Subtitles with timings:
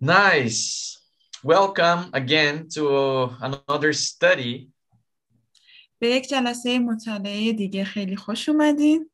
[0.00, 0.98] Nice.
[1.42, 4.72] Welcome again to another study.
[5.98, 9.10] به یک جلسه مطالعه دیگه خیلی خوش اومدین.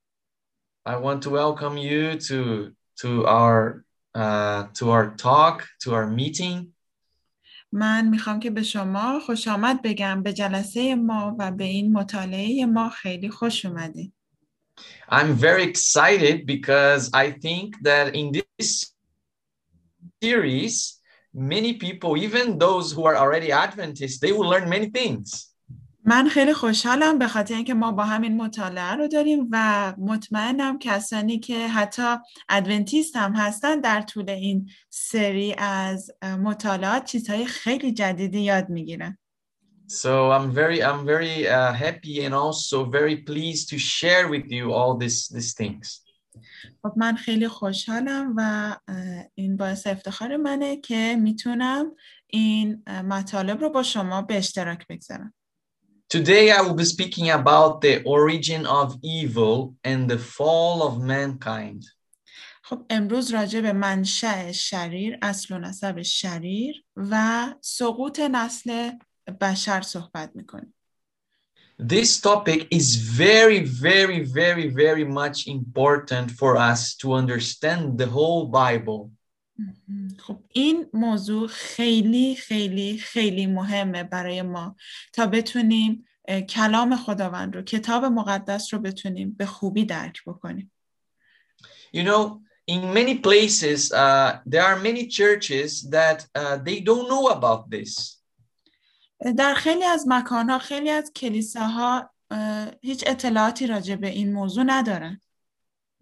[0.88, 2.72] I want to welcome you to
[3.02, 3.84] to our
[4.14, 6.72] uh, to our talk, to our meeting.
[7.72, 12.66] من میخوام که به شما خوش آمد بگم به جلسه ما و به این مطالعه
[12.66, 14.12] ما خیلی خوش اومدین.
[15.08, 18.92] I'm very excited because I think that in this
[20.22, 21.00] series,
[21.34, 25.52] many people, even those who are already Adventists, they will learn many things.
[26.04, 31.38] من خیلی خوشحالم به خاطر اینکه ما با همین مطالعه رو داریم و مطمئنم کسانی
[31.38, 32.16] که حتی
[32.48, 39.18] ادونتیست هم هستن در طول این سری از مطالعات چیزهای خیلی جدیدی یاد میگیرن.
[39.88, 44.72] So I'm very, I'm very uh, happy and also very pleased to share with you
[44.72, 46.02] all these these things.
[46.87, 48.75] خب من خیلی خوشحالم و
[49.35, 51.91] این باعث افتخار منه که می‌تونم
[52.27, 55.33] این مطالب رو با شما به اشتراک بگذارم.
[56.13, 61.85] Today I will be speaking about the origin of evil and the fall of mankind.
[62.63, 68.91] خب امروز راجع به منشأ شریر، اصل و نسب شریر و سقوط نسل
[69.41, 70.73] بشر صحبت می‌کنیم.
[71.78, 78.46] This topic is very, very, very, very much important for us to understand the whole
[78.46, 79.10] Bible.
[80.18, 84.76] خب این موضوع خیلی خیلی خیلی meheme برای ما
[85.12, 86.04] تا بتونیم
[86.48, 90.72] کلام خداوند رو کتاب مقدس رو بتونیم به خوبی درک بکنیم.
[91.94, 97.28] You know, in many places, uh, there are many churches that uh, they don't know
[97.28, 98.15] about this.
[99.37, 102.09] در خیلی از مکانها خیلی از کلیساها
[102.81, 105.21] هیچ اطلاعاتی راجع به این موضوع ندارن.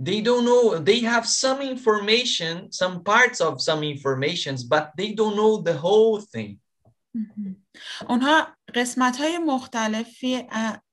[0.04, 5.36] They don't know, they have some information, some parts of some informations, but they don't
[5.40, 6.60] know the whole thing.
[8.09, 10.44] اونها قسمت های مختلفی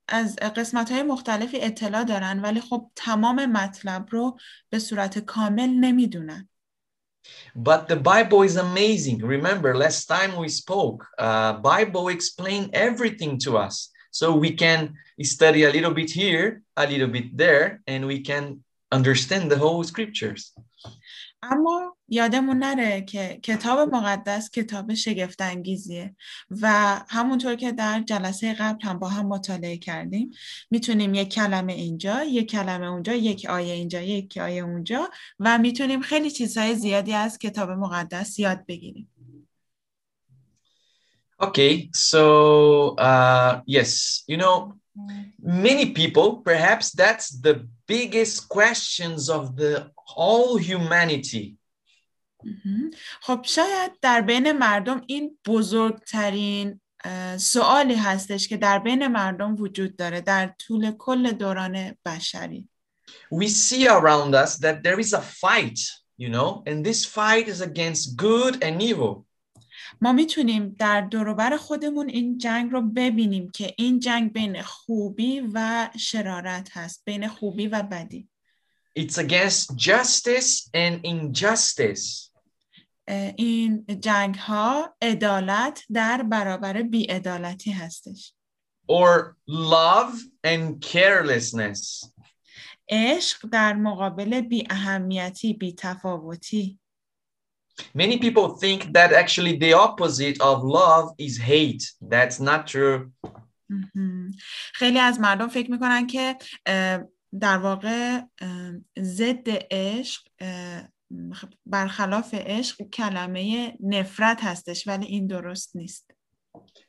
[0.08, 4.38] از قسمت های مختلفی اطلاع دارن ولی خب تمام مطلب رو
[4.70, 6.48] به صورت کامل نمی‌دونن.
[7.54, 9.18] But the Bible is amazing.
[9.18, 13.90] Remember, last time we spoke, uh, Bible explained everything to us.
[14.10, 18.62] So we can study a little bit here, a little bit there, and we can
[18.90, 20.52] understand the whole scriptures.
[21.42, 26.16] اما یادمون نره که کتاب مقدس کتاب شگفت انگیزیه
[26.50, 26.70] و
[27.08, 30.30] همونطور که در جلسه قبل هم با هم مطالعه کردیم
[30.70, 35.10] می‌تونیم یک کلمه اینجا یک کلمه اونجا یک آیه اینجا یک آیه اونجا
[35.40, 39.08] و می‌تونیم خیلی چیزهای زیادی از کتاب مقدس یاد بگیریم.
[41.42, 44.78] Okay, so uh, yes, you know,
[45.39, 51.57] many people, perhaps that's the biggest questions of the whole humanity.
[53.21, 56.81] خب شاید در بین مردم این بزرگترین
[57.37, 62.69] سوالی هستش که در بین مردم وجود داره در طول کل دوران بشری.
[63.31, 65.79] We see around us that there is a fight,
[66.17, 69.25] you know, and this fight is against good and evil.
[70.02, 75.88] ما می‌تونیم در دوروبر خودمون این جنگ رو ببینیم که این جنگ بین خوبی و
[75.98, 78.28] شرارت هست بین خوبی و بدی
[78.98, 82.32] It's against justice and injustice.
[83.36, 88.34] این جنگ ها عدالت در برابر بیعدالتی هستش
[88.90, 90.14] Or love
[90.46, 92.12] and carelessness.
[92.88, 96.78] عشق در مقابل بی اهمیتی بی تفاوتی
[97.93, 101.83] Many people think that actually the opposite of love is hate.
[102.01, 103.11] That's not true.
[104.73, 106.35] خیلی از مردم فکر میکنن که
[107.39, 108.21] در واقع
[108.99, 110.27] ضد عشق
[111.65, 116.11] برخلاف عشق کلمه نفرت هستش ولی این درست نیست.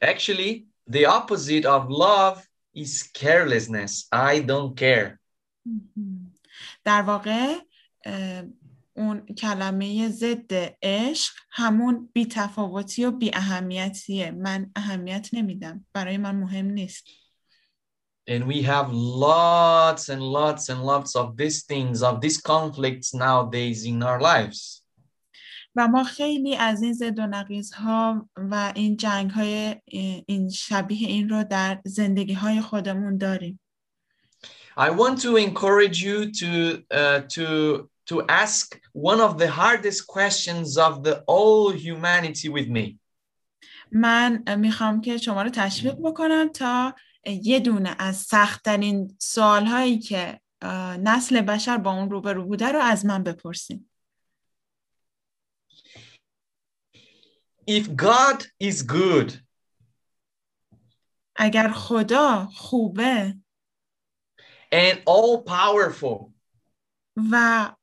[0.04, 2.46] Actually, the opposite of love
[2.76, 4.08] is carelessness.
[4.12, 5.18] I don't care.
[6.84, 7.54] در واقع
[8.95, 10.53] اون کلمه ضد
[10.83, 17.07] عشق همون بی تفاوتی و بی اهمیتیه من اهمیت نمیدم برای من مهم نیست
[18.25, 23.83] And we have lots and lots and lots of these things, of these conflicts nowadays
[23.85, 24.83] in our lives.
[25.75, 29.75] و ما خیلی از این زد و نقیز ها و این جنگ های
[30.27, 33.59] این شبیه این رو در زندگی های خودمون داریم.
[34.77, 40.77] I want to encourage you to uh, to to ask one of the hardest questions
[40.77, 42.99] of the all humanity with me.
[43.91, 46.95] من می‌خوام که شما رو تشویق بکنم تا
[47.25, 50.39] یه دونه از سختترین سوال هایی که
[50.99, 53.89] نسل بشر با اون روبرو بوده رو از من بپرسیم.
[57.69, 59.33] if God is good
[61.35, 63.35] اگر خدا خوبه
[64.73, 66.31] and all powerful,
[67.31, 67.75] و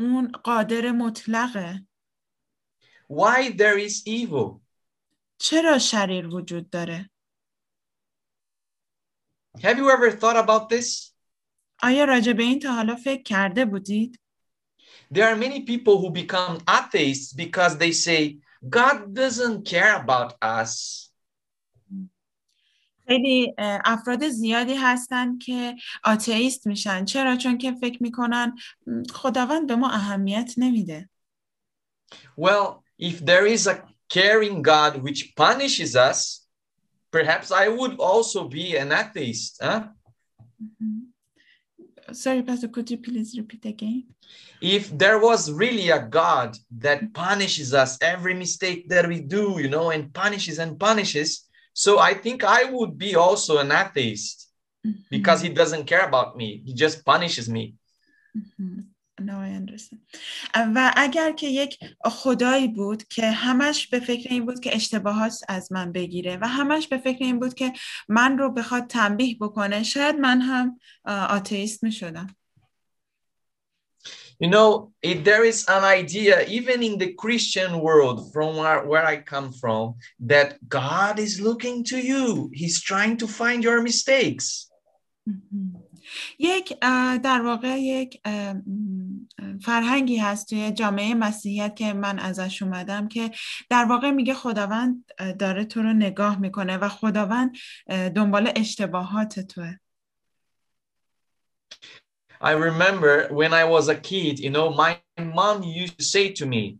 [0.00, 1.86] اون قادر مطلقه
[3.12, 4.60] why there is evil?
[5.38, 7.10] چرا شریر وجود داره
[9.58, 11.12] Have you ever thought about this?
[11.82, 14.20] آیا راجع به این تا حالا فکر کرده بودید
[15.12, 18.38] There are many people who become atheists because they say,
[18.68, 21.03] God doesn't care about us.
[23.08, 28.56] خیلی اه، افراد زیادی هستن که آتئیست میشن چرا چون که فکر میکنن
[28.86, 31.08] م، خداوند به ما اهمیت نمیده
[32.36, 33.76] Well, if there is a
[34.08, 36.46] caring God which punishes us,
[37.12, 39.52] perhaps I would also be an atheist.
[39.62, 39.82] Huh?
[42.12, 44.02] Sorry, Pastor, could you please repeat again?
[44.60, 46.50] If there was really a God
[46.84, 51.43] that punishes us every mistake that we do, you know, and punishes and punishes,
[51.83, 54.37] so I think I would be also an atheist
[55.09, 56.63] because he doesn't care about me.
[56.65, 57.63] He just punishes me.
[58.35, 58.95] Mhm.
[59.21, 60.01] Now I understand.
[60.75, 65.71] و اگر که یک خدایی بود که همش به فکر این بود که اشتباهات از
[65.71, 67.73] من بگیره و همش به فکر این بود که
[68.09, 72.27] من رو بخواد تنبیه بکنه شاید من هم آه، آتئیست می شدم
[74.40, 79.04] You know, if there is an idea, even in the Christian world, from where, where
[79.04, 82.50] I come from, that God is looking to you.
[82.54, 84.70] He's trying to find your mistakes.
[86.38, 88.62] یک اه، در واقع یک اه، م،
[89.38, 93.30] اه، فرهنگی هست توی جامعه مسیحیت که من ازش اومدم که
[93.70, 97.56] در واقع میگه خداوند اه، داره تو رو نگاه میکنه و خداوند
[97.86, 99.74] اه، دنبال اشتباهات توه
[102.44, 106.46] I remember when I was a kid, you know, my mom used to say to
[106.46, 106.78] me,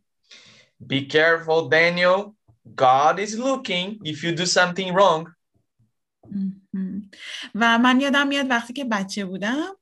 [0.87, 2.35] Be careful, Daniel.
[2.75, 5.27] God is looking if you do something wrong.
[6.75, 7.11] مهم.
[7.55, 9.77] و من یادم میاد وقتی که بچه بودم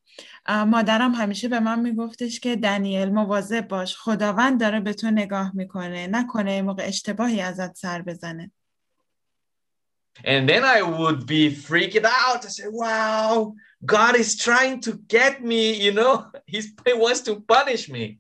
[0.47, 5.57] اه، مادرم همیشه به من میگفتش که دنیل مواظب باش خداوند داره به تو نگاه
[5.57, 8.53] میکنه نکنه یه موقع اشتباهی ازت سر بزنه
[10.25, 12.45] And then I would be freaked out.
[12.45, 13.55] I say, Wow,
[13.85, 16.13] God is trying to get me, you know,
[16.47, 18.19] He's, He wants to punish me.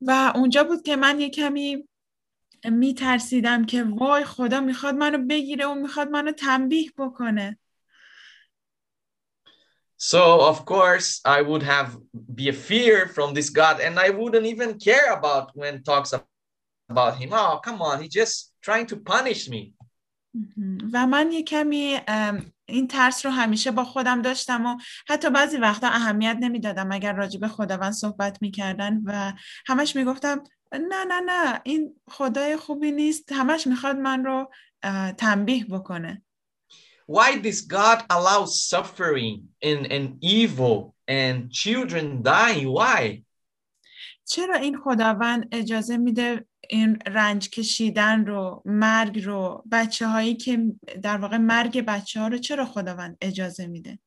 [0.00, 1.88] و اونجا بود که من یه کمی
[2.64, 7.58] میترسیدم که وای خدا میخواد منو بگیره و میخواد منو تنبیه بکنه
[9.96, 11.96] So of course I would have
[12.34, 16.12] be a fear from this God, and I wouldn't even care about when talks
[16.90, 17.30] about him.
[17.32, 19.74] Oh, come on, he's just trying to punish me.
[20.92, 24.77] و من یه کمی ام، این ترس رو همیشه با خودم داشتم و
[25.07, 29.33] حتی بعضی وقتا اهمیت نمی‌دادم اگر راجع به خداوند صحبت می‌کردن و
[29.67, 34.51] همش می‌گفتم نه نه نه این خدای خوبی نیست همش می‌خواد من رو
[35.17, 36.21] تنبیه بکنه
[37.11, 42.67] Why this God allows suffering and, and evil and children dying?
[42.67, 43.23] Why?
[44.25, 50.59] چرا این خداوند اجازه میده این رنج کشیدن رو مرگ رو بچه هایی که
[51.01, 53.99] در واقع مرگ بچه ها رو چرا خداوند اجازه میده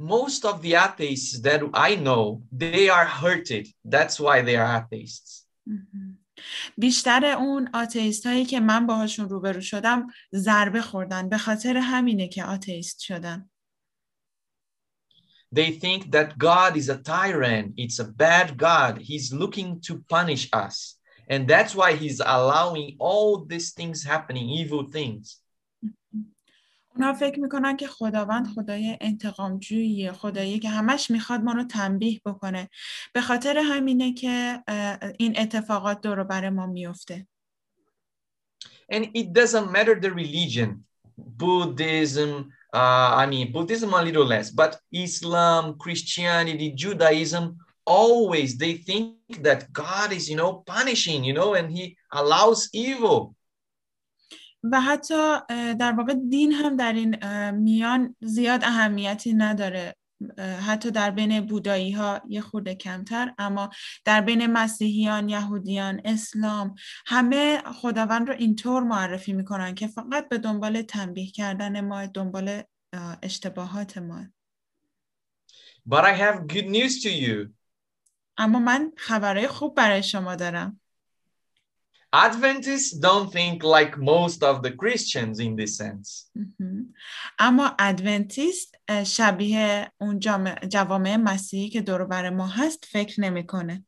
[0.00, 3.68] Most of the atheists that I know, they are hurted.
[3.84, 5.46] That's why they are atheists.
[6.78, 12.44] بیشتر اون آتئیست هایی که من باهاشون روبرو شدم ضربه خوردن به خاطر همینه که
[12.44, 13.49] آتئیست شدن
[15.51, 17.73] They think that God is a tyrant.
[17.77, 18.93] It's a bad God.
[19.09, 20.97] He's looking to punish us.
[21.27, 25.41] And that's why he's allowing all these things happening, evil things.
[26.95, 32.69] اونا فکر میکنن که خداوند خدای انتقامجوییه خدایی که همش میخواد ما رو تنبیه بکنه
[33.13, 37.27] به خاطر همینه که اه، این اتفاقات دور و بر ما میفته
[38.91, 40.85] And it doesn't matter the religion,
[41.17, 49.17] Buddhism, uh, I mean, Buddhism a little less, but Islam, Christianity, Judaism, always they think
[49.41, 53.35] that God is, you know, punishing, you know, and he allows evil.
[54.71, 55.13] و حتی
[55.49, 59.98] اه، در واقع دین هم در این اه، میان زیاد اهمیتی نداره اه،
[60.66, 63.70] حتی در بین بودایی ها یه خورده کمتر اما
[64.04, 66.74] در بین مسیحیان یهودیان اسلام
[67.06, 72.62] همه خداوند رو اینطور معرفی می‌کنن که فقط به دنبال تنبیه کردن ما دنبال
[72.92, 74.26] اه، اشتباهات ما
[75.88, 77.52] But I have good news to you.
[78.36, 80.80] اما من خبرهای خوب برای شما دارم
[82.12, 86.30] Adventists don't think like most of the Christians in this sense.
[86.34, 86.94] مهم.
[87.38, 93.20] اما ادونتیست اه، شبیه اون جامعه- جوامع مسیحی که دور و بر ما هست فکر
[93.20, 93.84] نمی‌کنه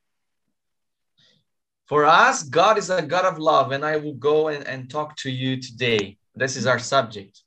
[1.86, 5.16] For us, God is a God of love, and I will go and, and talk
[5.24, 6.16] to you today.
[6.38, 7.44] This is our subject.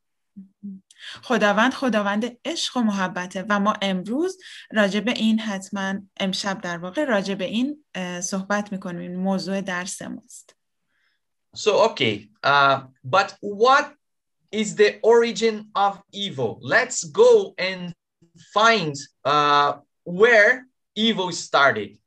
[1.23, 4.37] خداوند خداوند عشق و محبته و ما امروز
[4.71, 9.61] راجع به این حتما امشب در واقع راجع به این اه، صحبت می‌کنیم این موضوع
[9.61, 10.54] درس ماست
[11.54, 13.92] So, okay, uh, but what
[14.52, 16.58] is the origin of evil?
[16.62, 17.92] Let's go and
[18.54, 18.94] find
[19.24, 21.98] uh, where evil started.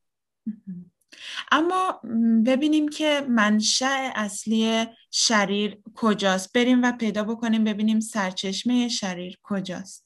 [1.51, 9.37] اما م، ببینیم که منشأ اصلی شریر کجاست بریم و پیدا بکنیم ببینیم سرچشمه شریر
[9.43, 10.05] کجاست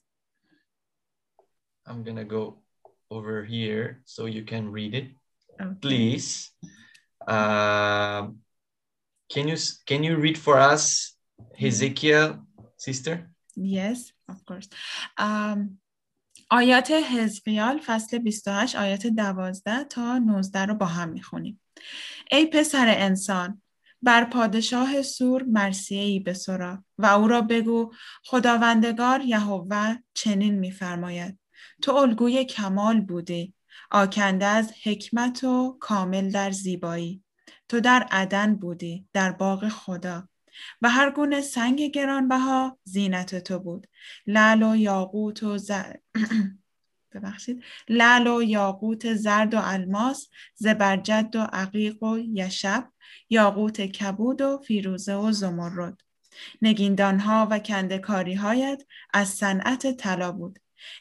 [1.88, 2.58] I'm gonna go
[3.10, 5.06] over here so you can read it,
[5.60, 5.80] اوکی.
[5.80, 6.50] please.
[7.28, 8.41] Um,
[9.33, 9.57] can you
[9.89, 11.13] can you read for us
[11.57, 12.45] Hezekiel,
[12.77, 13.29] sister?
[13.55, 14.69] Yes, of course.
[15.17, 15.79] Um,
[16.49, 21.61] آیات حزقیال فصل 28 آیات 12 تا 19 رو با هم می‌خونیم.
[22.31, 23.61] ای پسر انسان
[24.01, 27.93] بر پادشاه سور مرسیه ای بسرا و او را بگو
[28.25, 31.39] خداوندگار یهوه چنین میفرماید
[31.81, 33.53] تو الگوی کمال بودی
[33.91, 37.22] آکنده از حکمت و کامل در زیبایی
[37.73, 40.29] تو در عدن بودی در باغ خدا.
[40.81, 43.87] و هر گونه سنگ گرانبها زینت تو بود.
[44.27, 45.71] لعل و یاقوت و ز...
[47.13, 47.63] ببخشید.
[47.89, 52.91] لعل و یاقوت زرد و الماس زبرجد و عقیق و یشب
[53.29, 56.01] یاقوت کبود و فیروزه و زمرد.
[56.61, 60.59] نگیندانها و کندکاری هایت از صنعت طلا بود.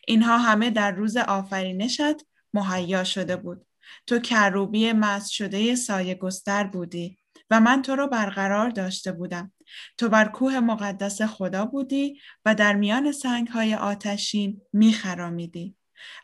[0.08, 3.66] اینها همه در روز آفرینشت مهیا شده بود.
[4.06, 7.18] تو کروبی مست شده سایه گستر بودی
[7.50, 9.52] و من تو را برقرار داشته بودم
[9.99, 15.76] تو بر کوه مقدس خدا بودی و در میان سنگ های آتشین میخرامیدی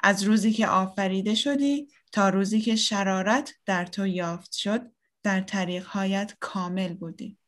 [0.02, 6.36] از روزی که آفریده شدی تا روزی که شرارت در تو یافت شد در طریقهایت
[6.40, 7.38] کامل بودی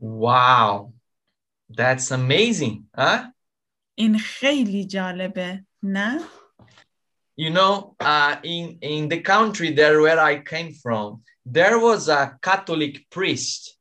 [0.00, 0.92] Wow,
[1.70, 3.32] that's amazing, huh?
[3.94, 6.20] این خیلی جالبه نه؟
[7.41, 11.07] You know, uh, in in the country there where I came from,
[11.45, 13.77] there was a Catholic priest,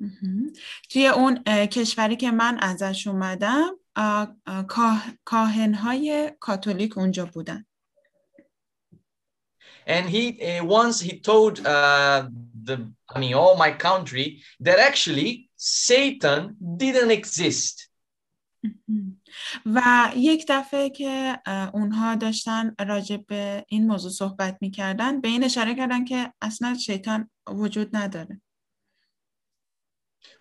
[0.00, 0.52] مهم.
[0.90, 7.64] توی اون اه، کشوری که من ازش اومدم اه، اه، کاه- کاهنهای کاتولیک اونجا بودن
[9.86, 12.28] and he uh, once he told uh,
[12.64, 12.76] the
[13.14, 14.26] I mean all my country
[14.60, 17.90] that actually Satan didn't exist.
[18.64, 19.20] مهم.
[19.65, 21.39] و یک دفعه که
[21.73, 27.29] اونها داشتن راجع به این موضوع صحبت می‌کردن به این اشاره کردن که اصلا شیطان
[27.47, 28.41] وجود نداره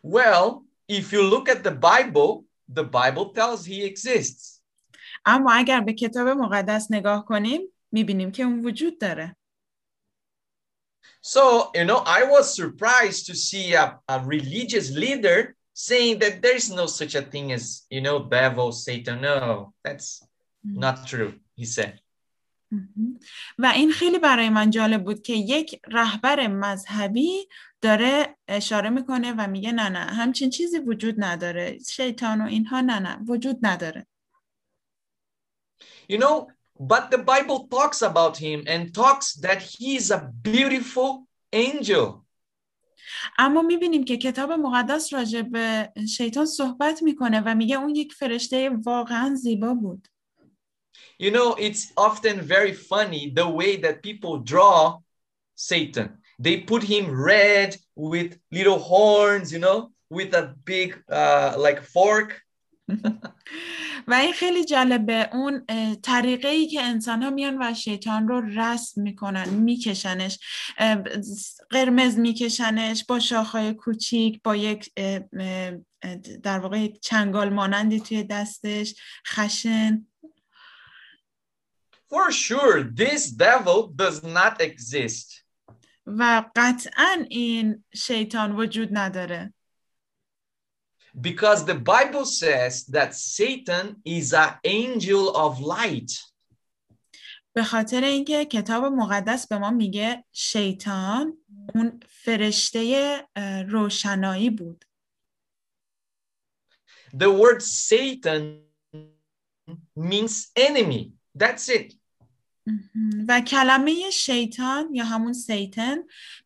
[0.03, 4.63] Well, if you look at the Bible, the Bible tells he exists.
[5.27, 7.61] اما اگر به کتاب مقدس نگاه کنیم
[7.93, 9.37] می‌بینیم که اون وجود داره
[11.27, 16.70] So, you know, I was surprised to see a, a religious leader saying that there's
[16.70, 19.22] no such a thing as, you know, devil, Satan.
[19.22, 20.22] No, that's
[20.64, 22.00] not true, he said.
[22.72, 23.20] مهم.
[23.60, 27.48] و این خیلی برای من جالب بود که یک رهبر مذهبی
[27.82, 33.00] داره اشاره میکنه و میگه نه نه همچین چیزی وجود نداره شیطان و اینها نه
[33.00, 34.08] نه وجود نداره
[36.10, 36.48] You know,
[36.80, 42.23] but the Bible talks about him and talks that he is a beautiful angel.
[43.39, 48.71] اما می‌بینیم که کتاب مقدس راجع به شیطان صحبت می‌کنه و میگه اون یک فرشته
[48.85, 50.09] واقعا زیبا بود
[51.19, 54.99] You know, it's often very funny the way that people draw
[55.55, 56.19] Satan.
[56.39, 62.44] They put him red with little horns, you know, with a big, uh, like fork.
[64.09, 65.31] و این خیلی جالبه.
[65.33, 65.67] اون
[66.03, 70.39] طریقه ای که انسان ها میان و شیطان رو رسم می‌کنن میکشنش.
[71.71, 74.93] قرمز میکشنش با شاخهای کوچیک با یک
[76.43, 78.95] در واقع چنگال مانندی توی دستش.
[79.27, 80.07] خشن.
[82.13, 85.45] For sure, this devil does not exist.
[86.07, 89.55] و قطعا این شیطان وجود نداره.
[91.21, 96.13] Because the Bible says that Satan is an angel of light.
[97.57, 101.39] به خاطر اینکه کتاب مقدس به ما میگه شیطان
[101.75, 103.23] اون فرشته
[103.69, 104.85] روشنایی بود
[107.17, 108.65] The word Satan
[109.97, 111.13] means enemy.
[111.39, 111.95] That's it.
[113.29, 115.97] و کلمه شیطان یا همون سیتن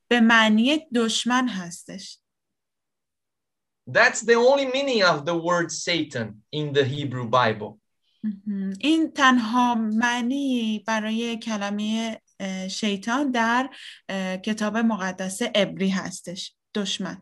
[0.09, 2.19] به معنی دشمن هستش
[3.88, 7.80] That's the only meaning of the word Satan in the Hebrew Bible.
[8.24, 8.74] مهم.
[8.80, 12.22] این تنها معنی برای کلمه
[12.70, 13.70] شیطان در
[14.44, 17.22] کتاب مقدس عبری هستش دشمن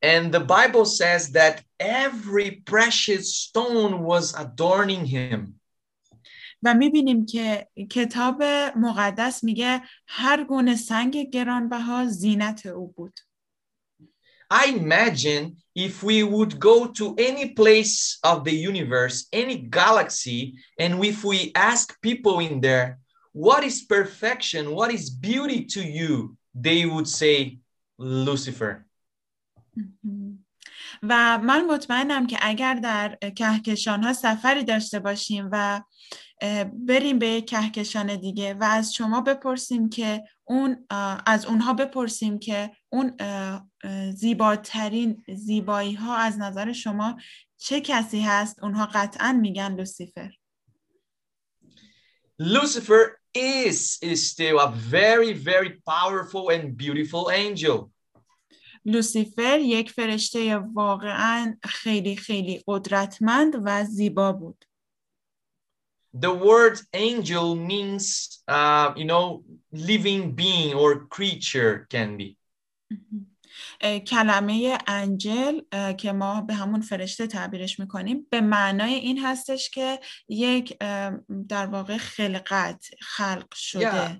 [0.00, 5.60] And the Bible says that every precious stone was adorning him.
[6.62, 8.42] و میبینیم که کتاب
[8.76, 13.20] مقدس میگه هر گونه سنگ گرانبها زینت او بود.
[14.52, 21.04] I imagine if we would go to any place of the universe, any galaxy, and
[21.04, 22.98] if we ask people in there,
[23.32, 24.74] what is perfection?
[24.74, 26.36] What is beauty to you?
[26.54, 27.58] They would say
[27.98, 28.86] Lucifer.
[31.02, 35.82] و من مطمئنم که اگر در کهکشان ها سفری داشته باشیم و
[36.72, 40.86] بریم به کهکشان دیگه و از شما بپرسیم که اون
[41.26, 43.16] از اونها بپرسیم که اون
[44.15, 47.17] زیباترین زیبایی ها از نظر شما
[47.57, 50.31] چه کسی هست اونها قطعا میگن لوسیفر
[52.39, 57.91] Lucifer is, is still a very, very powerful and beautiful angel.
[58.85, 64.65] لوسیفر یک فرشته واقعا خیلی خیلی قدرتمند و زیبا بود.
[66.13, 72.37] The word angel means, uh, you know, living being or creature can be.
[73.83, 75.59] کلمه انجل
[75.97, 79.99] که ما به همون فرشته تعبیرش می‌کنیم به معنای این هستش که
[80.29, 80.77] یک
[81.49, 84.15] در واقع خلقت خلق شده Yeah.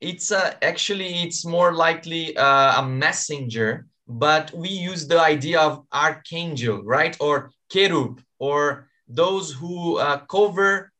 [0.00, 5.72] It's a, actually it's more likely uh, a messenger, but we use the idea of
[5.92, 7.14] archangel, right?
[7.20, 8.60] Or cherub, or
[9.08, 10.92] those who uh, cover.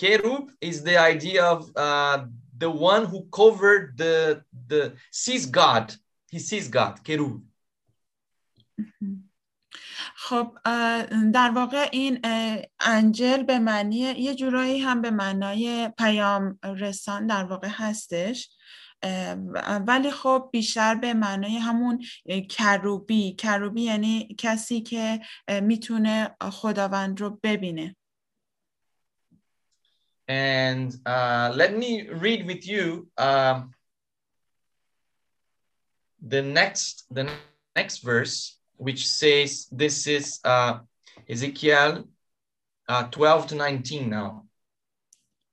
[0.00, 5.86] Cherub is the idea of uh, the one who covered the the sees God.
[6.30, 7.00] He sees God.
[7.04, 7.42] Cherub.
[10.16, 10.58] خب
[11.34, 12.20] در واقع این
[12.80, 18.50] انجل به معنی یه جورایی هم به معنای پیام رسان در واقع هستش
[19.86, 22.04] ولی خب بیشتر به معنای همون
[22.50, 25.20] کروبی کروبی یعنی کسی که
[25.62, 27.96] می‌تونه خداوند رو ببینه
[30.30, 33.72] And uh, let me read with you um,
[36.27, 37.29] the next the
[37.75, 40.79] next verse, which says this is uh,
[41.29, 42.05] Ezekiel
[42.87, 44.45] uh, 12 to 19 now.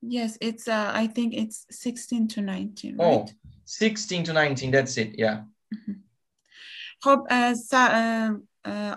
[0.02, 3.34] Yes, it's uh, I think it's 16 to 19, Oh, right?
[3.64, 5.44] 16 to 19, that's it, yeah.
[7.02, 7.26] خب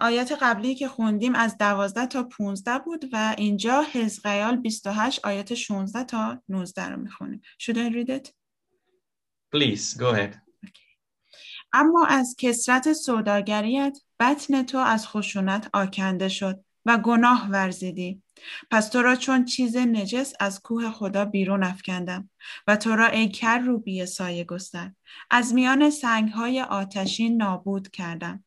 [0.01, 6.03] آیات قبلی که خوندیم از 12 تا 15 بود و اینجا حزقیال 28 آیات 16
[6.03, 7.41] تا 19 رو میخونیم.
[7.61, 8.31] Should I read it?
[9.55, 10.35] Please, go ahead.
[11.72, 18.22] اما از کسرت سوداگریت بطن تو از خشونت آکنده شد و گناه ورزیدی.
[18.70, 22.30] پس تو را چون چیز نجس از کوه خدا بیرون افکندم
[22.66, 24.92] و تو را ای کر رو بی سایه گستر
[25.30, 28.44] از میان سنگ های آتشین نابود کردم.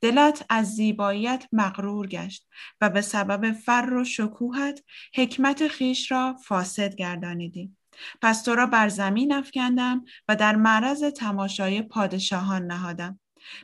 [0.00, 2.48] دلت از زیباییت مغرور گشت
[2.80, 4.82] و به سبب فر و شکوهت
[5.14, 7.76] حکمت خیش را فاسد گردانیدی.
[8.22, 13.20] پس تو را بر زمین افکندم و در معرض تماشای پادشاهان نهادم.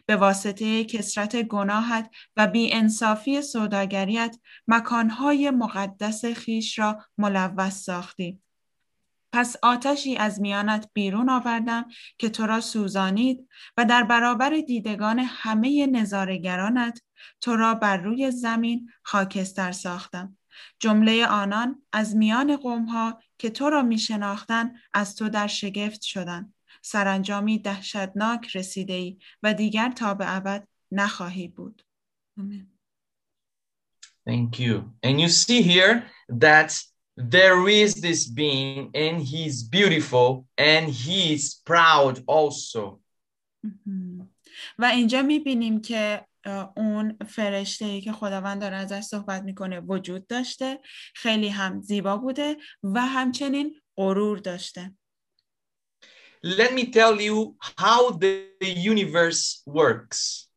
[0.06, 4.36] به واسطه کسرت گناهت و بی انصافی سوداگریت
[4.68, 8.40] مکانهای مقدس خیش را ملوث ساختی.
[9.32, 11.84] پس آتشی از میانت بیرون آوردم
[12.18, 17.02] که تو را سوزانید و در برابر دیدگان همه نظارگرانت
[17.40, 20.38] تو را بر روی زمین خاکستر ساختم.
[20.80, 26.54] جمله آنان از میان قومها که تو را می شناختن از تو در شگفت شدند
[26.82, 31.82] سرانجامی دهشتناک رسیده ای و دیگر تا به ابد نخواهی بود.
[34.28, 34.92] Thank you.
[35.02, 36.70] And you see here that
[37.16, 43.00] there is this being and he's beautiful and he's proud also.
[44.78, 50.80] و اینجا می‌بینیم که اون فرشته ای که خداوند داره ازش صحبت می‌کنه وجود داشته
[51.14, 54.94] خیلی هم زیبا بوده و همچنین غرور داشته
[56.46, 60.48] Let me tell you how the universe works.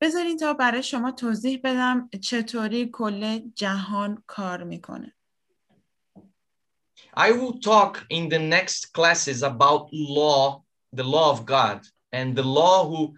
[0.00, 5.16] بذارین تا برای شما توضیح بدم چطوری کل جهان کار می‌کنه
[7.16, 10.62] I will talk in the next classes about law,
[10.92, 11.80] the law of God,
[12.12, 13.14] and the law who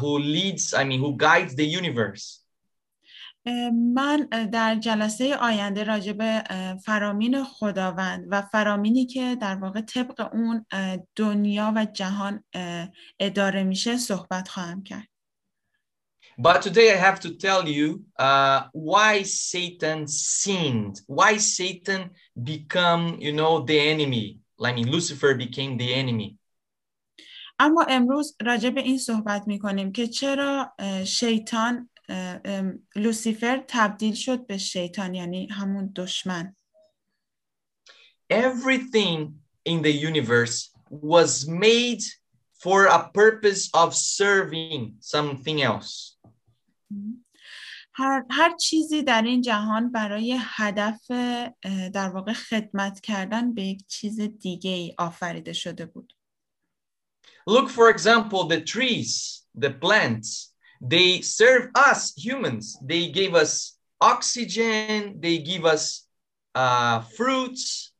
[0.00, 2.40] who leads, I mean, who guides the universe.
[3.72, 6.44] من در جلسه آینده راجع به
[6.84, 10.66] فرامین خداوند و فرامینی که در واقع طبق اون
[11.16, 12.44] دنیا و جهان
[13.20, 15.08] اداره میشه صحبت خواهم کرد.
[16.38, 22.10] But today I have to tell you uh, why Satan sinned, why Satan
[22.42, 26.36] become, you know, the enemy I mean, Lucifer became the enemy.
[27.59, 30.73] اما امروز راجع به این صحبت می کنیم که چرا
[31.05, 31.89] شیطان
[32.95, 36.55] لوسیفر تبدیل شد به شیطان یعنی همون دشمن
[38.31, 39.19] Everything
[39.65, 42.03] in the universe was made
[42.63, 46.17] for a purpose of serving something else.
[47.93, 51.11] هر, هر چیزی در این جهان برای هدف
[51.93, 56.13] در واقع خدمت کردن به یک چیز دیگه ای آفریده شده بود
[57.48, 62.78] Look, for example, the trees, the plants, they serve us humans.
[62.82, 66.06] They gave us oxygen, they give us
[66.54, 67.90] uh, fruits.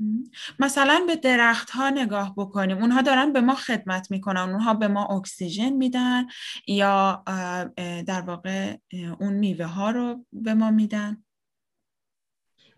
[0.00, 0.30] مهم.
[0.58, 5.04] مثلا به درخت ها نگاه بکنیم اونها دارن به ما خدمت میکنن اونها به ما
[5.04, 6.26] اکسیژن میدن
[6.68, 11.24] یا اه، اه، در واقع اه، اون میوه ها رو به ما میدن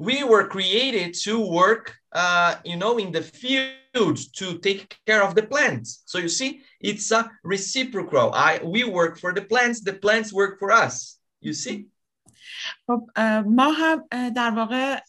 [0.00, 5.36] We were created to work, uh, you know, in the field To take care of
[5.36, 6.03] the plants.
[6.05, 8.34] So you see, it's a reciprocal.
[8.34, 10.95] I we work for the plants, the plants work for us.
[11.41, 11.88] You see?
[12.88, 13.10] خب
[13.45, 14.03] ما هم
[14.36, 14.99] در واقع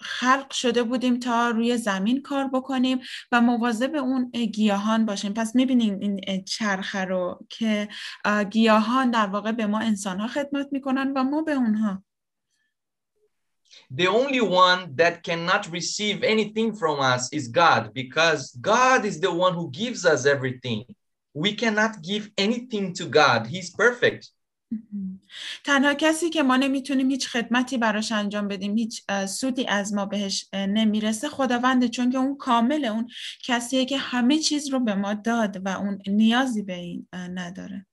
[0.00, 2.98] خلق شده بودیم تا روی زمین کار بکنیم
[3.32, 7.88] و مواظب اون اه، گیاهان باشیم پس می‌بینیم این چرخه رو که
[8.24, 12.02] اه، گیاهان در واقع به ما انسان ها خدمت می‌کنن و ما به اونها
[13.90, 19.34] The only one that cannot receive anything from us is God, because God is the
[19.44, 20.84] one who gives us everything.
[21.34, 23.46] We cannot give anything to God.
[23.46, 24.30] He's perfect.
[25.64, 30.06] تنها کسی که ما نمی‌تونیم هیچ خدمتی براش انجام بدیم هیچ اه، سودی از ما
[30.06, 33.08] بهش اه، نمی‌رسه خداونده چون که اون کامل اون
[33.44, 37.86] کسیه که همه چیز رو به ما داد و اون نیازی به این اه، نداره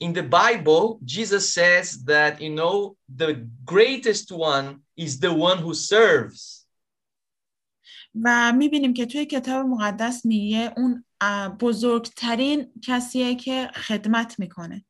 [0.00, 5.74] In the Bible, Jesus says that, you know, the greatest one is the one who
[5.74, 6.66] serves.
[8.24, 14.84] و میبینیم که توی کتاب مقدس میگه اون اه، بزرگترین کسیه که خدمت میکنه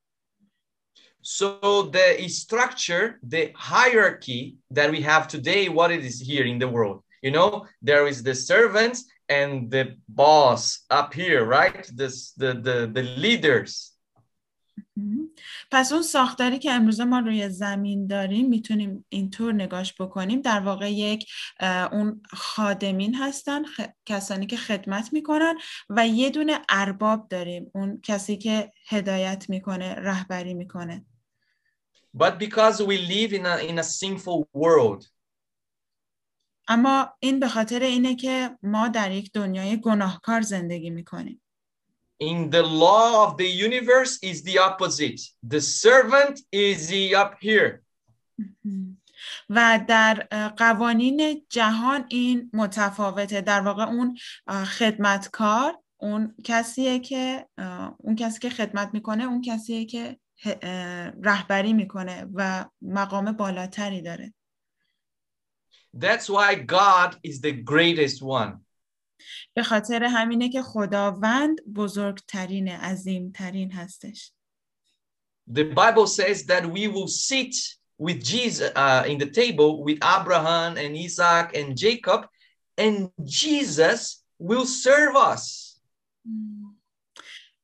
[1.23, 6.67] So the structure, the hierarchy that we have today, what it is here in the
[6.67, 11.85] world, you know, there is the servants and the boss up here, right?
[11.95, 13.93] This the the the leaders.
[15.72, 20.42] پس اون ساختاری که امروز ما روی زمین داریم می‌تونیم اینطور نگاش بکنیم.
[20.42, 21.32] در واقع یک
[21.92, 25.58] اون خادمین هستن خ- کسانی که خدمت می‌کنن
[25.90, 27.72] و یه دونه ارباب داریم.
[27.74, 31.06] اون کسی که هدایت می‌کنه رهبری می‌کنه.
[32.18, 35.06] But because we live in a in a sinful world,
[36.68, 41.42] اما این به خاطر اینه که ما در یک دنیای گناهکار زندگی می‌کنیم.
[42.20, 45.22] In the law of the universe is the opposite.
[45.44, 47.82] The servant is the up here.
[49.50, 54.18] و در قوانین جهان این متفاوته در واقع اون
[54.66, 57.48] خدمتکار اون کسیه که
[57.98, 60.20] اون کسی که خدمت می‌کنه اون کسیه که
[61.24, 64.34] رهبری می‌کنه و مقام بالاتری داره
[65.98, 68.65] That's why God is the greatest one.
[69.55, 74.33] به خاطر همینه که خداوند بزرگترین عظیمترین هستش
[75.53, 77.55] The Bible says that we will sit
[77.99, 82.27] with Jesus uh, in the table with Abraham and Isaac and Jacob,
[82.79, 85.79] and Jesus will serve us.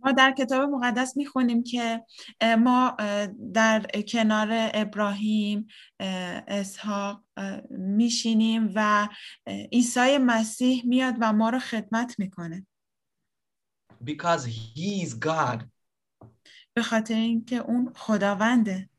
[0.03, 2.05] ما در کتاب مقدس می‌خونیم که
[2.59, 2.97] ما
[3.53, 5.67] در کنار ابراهیم
[5.99, 7.23] اه، اسحاق
[7.69, 9.09] میشینیم و
[9.71, 12.65] عیسی مسیح میاد و ما رو خدمت می‌کنه
[14.03, 15.63] Because he is God.
[16.73, 18.89] به خاطر اینکه اون خداونده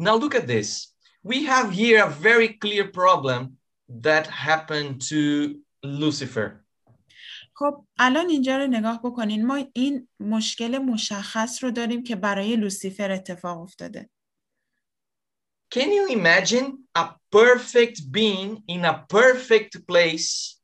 [0.00, 0.94] Now look at this.
[1.22, 3.56] We have here a very clear problem
[3.88, 6.63] that happened to Lucifer.
[7.56, 13.10] خب الان اینجا رو نگاه بکنین ما این مشکل مشخص رو داریم که برای لوسیفر
[13.10, 14.10] اتفاق افتاده
[15.74, 20.60] Can you imagine a perfect being in a perfect place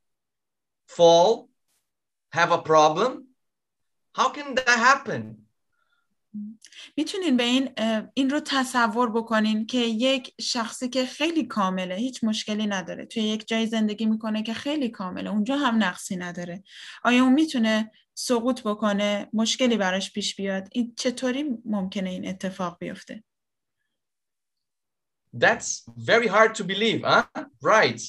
[0.87, 1.49] fall,
[2.33, 3.11] have a problem?
[4.15, 5.50] How can that happen?
[6.97, 7.71] می‌تونین به این
[8.15, 13.49] این رو تصور بکنین که یک شخصی که خیلی کامله هیچ مشکلی نداره توی یک
[13.49, 16.63] جای زندگی می‌کنه که خیلی کامله اونجا هم نقصی نداره
[17.05, 23.25] آیا اون می‌تونه سقوط بکنه مشکلی براش پیش بیاد این چطوری ممکنه این اتفاق بیفته
[25.37, 27.45] That's very hard to believe, huh?
[27.63, 28.03] Right.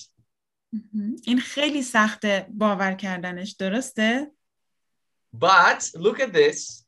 [1.23, 4.31] این خیلی سخته باور کردنش درسته
[5.35, 6.80] But look at this.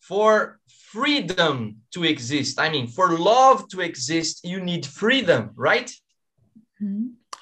[0.00, 0.60] For
[0.92, 5.90] freedom to exist, I mean, for love to exist, you need freedom, right?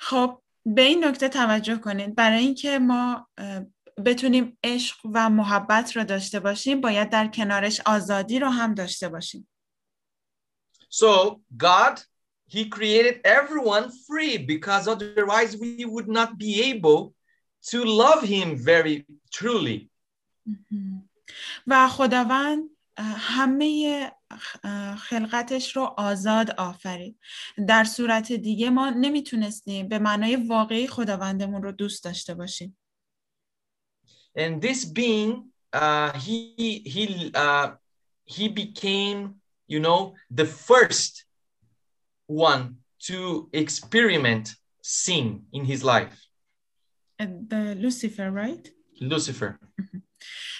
[0.01, 3.29] خب به این نکته توجه کنید برای اینکه ما
[4.05, 9.49] بتونیم عشق و محبت رو داشته باشیم باید در کنارش آزادی رو هم داشته باشیم
[10.91, 12.01] So God
[12.47, 17.15] he created everyone free because otherwise we would not be able
[17.71, 19.91] to love him very truly.
[21.68, 24.12] و خداوند همه
[24.98, 27.20] خلقتش رو آزاد آفرید
[27.68, 32.78] در صورت دیگه ما نمی‌تونستیم به معنای واقعی خداوندمون رو دوست داشته باشیم
[34.38, 35.32] And this being
[35.74, 36.38] uh, he
[36.94, 37.68] he uh,
[38.26, 39.20] he became
[39.68, 40.00] you know
[40.40, 41.14] the first
[42.28, 42.64] one
[43.08, 44.46] to experiment
[44.82, 46.16] sin in his life.
[47.18, 48.66] The Lucifer, right?
[49.02, 49.60] Lucifer.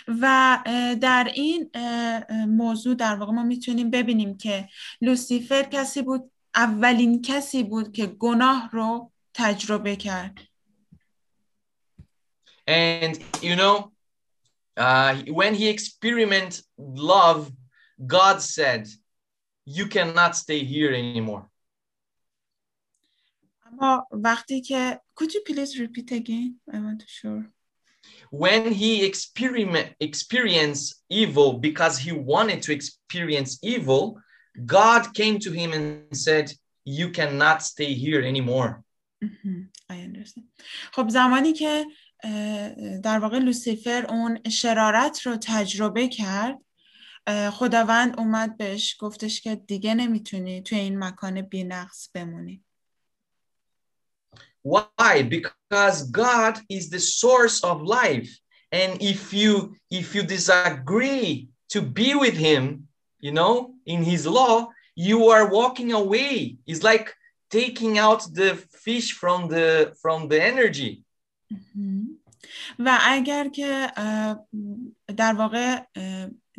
[0.08, 0.58] و
[1.02, 1.70] در این
[2.48, 4.70] موضوع در واقع ما می‌تونیم ببینیم که
[5.02, 10.40] لوسیفر کسی بود اولین کسی بود که گناه رو تجربه کرد
[12.68, 13.92] And you know,
[14.78, 17.52] uh, when he experienced love,
[18.16, 18.88] God said,
[19.66, 21.50] "You cannot stay here anymore."
[23.66, 26.60] اما وقتی که could you please repeat again?
[26.72, 27.59] I want to sure.
[28.31, 34.03] when he experiment experienced evil because he wanted to experience evil
[34.67, 36.47] god came to him and said
[36.85, 38.71] you cannot stay here anymore
[39.91, 40.47] I understand.
[40.93, 41.85] خب زمانی که
[43.03, 46.59] در واقع لوسیفر اون شرارت رو تجربه کرد
[47.53, 52.65] خداوند اومد بهش گفتش که دیگه نمیتونی توی این مکان بینقص بمونی
[54.63, 58.31] why because god is the source of life
[58.73, 62.89] and if you if you disagree to be with him
[63.21, 67.13] you know in his law you are walking away it's like
[67.51, 68.51] taking out the
[68.85, 71.05] fish from the from the energy
[72.79, 73.93] و اگر که
[75.17, 75.81] در واقع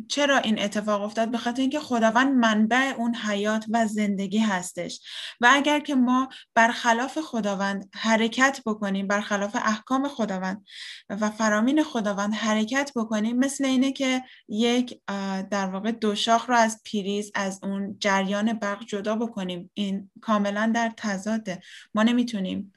[0.09, 5.01] چرا این اتفاق افتاد؟ به خاطر اینکه خداوند منبع اون حیات و زندگی هستش.
[5.41, 10.65] و اگر که ما برخلاف خداوند حرکت بکنیم برخلاف احکام خداوند
[11.09, 15.01] و فرامین خداوند حرکت بکنیم مثل اینه که یک
[15.51, 19.71] در واقع دوشاخ رو از پیریز از اون جریان برق جدا بکنیم.
[19.73, 21.61] این کاملا در تضاده.
[21.93, 22.73] ما نمی‌تونیم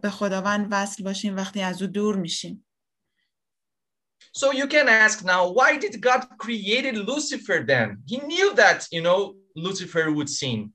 [0.00, 2.64] به خداوند وصل باشیم وقتی از او دور میشیم.
[4.32, 7.88] So you can ask now, why did God created Lucifer then?
[8.06, 10.72] He knew that, you know, Lucifer would sin.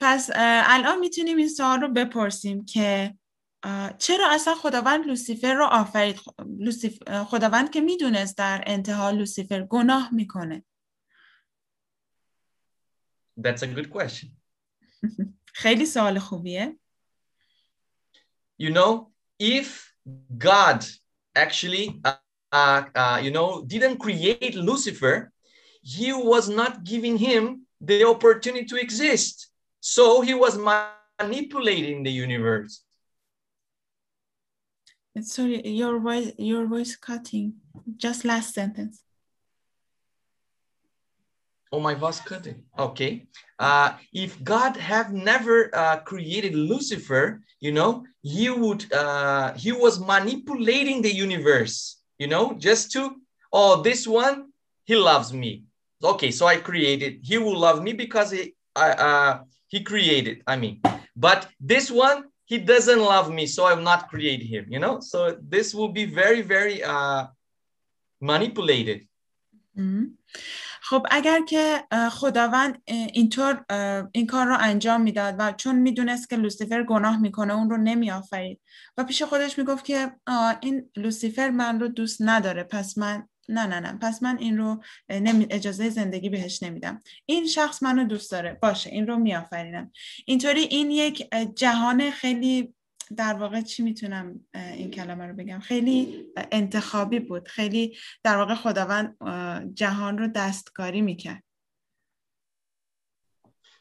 [0.00, 0.30] پس
[0.66, 3.14] الان می‌تونیم این سوال رو بپرسیم که
[3.98, 6.20] چرا اصلا خداوند لوسیفر رو آفرید
[7.26, 10.64] خداوند که می‌دونست در انتها لوسیفر گناه می‌کنه
[13.40, 14.28] That's a good question.
[15.62, 16.76] خیلی سوال خوبیه
[18.62, 19.94] You know, if
[20.38, 20.84] God
[21.34, 22.14] actually, uh,
[22.52, 25.32] uh, uh, you know, didn't create Lucifer,
[25.82, 29.50] he was not giving him the opportunity to exist.
[29.80, 32.82] So he was manipulating the universe.
[35.22, 37.54] Sorry, your voice, your voice cutting.
[37.96, 39.02] Just last sentence.
[41.72, 42.64] Oh, my voice cutting.
[42.78, 43.26] Okay.
[43.58, 50.00] Uh, if God have never uh, created Lucifer, you know, he would, uh, he was
[50.00, 53.16] manipulating the universe, you know, just to,
[53.52, 54.50] oh, this one,
[54.84, 55.64] he loves me.
[56.02, 60.80] Okay, so I created, he will love me because he, uh, he created, I mean,
[61.14, 64.98] but this one, he doesn't love me, so I'm not create him, you know?
[64.98, 67.26] So this will be very, very uh,
[68.20, 69.06] manipulated.
[69.78, 70.04] Mm-hmm.
[70.82, 73.64] خب اگر که خداوند اینطور
[74.12, 78.10] این کار رو انجام می‌داد و چون می‌دونست که لوسیفر گناه می‌کنه اون رو نمی
[78.10, 78.60] آفرید
[78.96, 80.12] و پیش خودش می‌گفت که
[80.60, 84.82] این لوسیفر من رو دوست نداره پس من نه نه نه پس من این رو
[85.10, 85.46] نمی...
[85.50, 87.02] اجازه زندگی بهش نمیدم.
[87.26, 89.92] این شخص منو دوست داره باشه این رو میآفرینم.
[90.26, 92.74] اینطوری این یک جهان خیلی
[93.17, 99.17] در واقع چی میتونم این کلمه رو بگم خیلی انتخابی بود خیلی در واقع خداوند
[99.73, 101.43] جهان رو دستکاری میکرد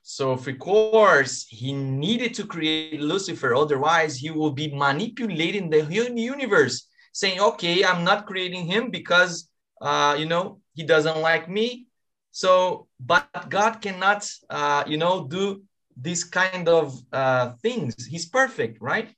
[0.06, 5.80] So of course he needed to create Lucifer, otherwise he will be manipulating the
[6.34, 6.76] universe,
[7.20, 9.48] saying, "Okay, I'm not creating him because
[9.80, 11.88] uh, you know he doesn't like me."
[12.32, 15.62] So, but God cannot, uh, you know, do
[15.96, 17.94] this kind of uh, things.
[18.06, 19.14] He's perfect, right?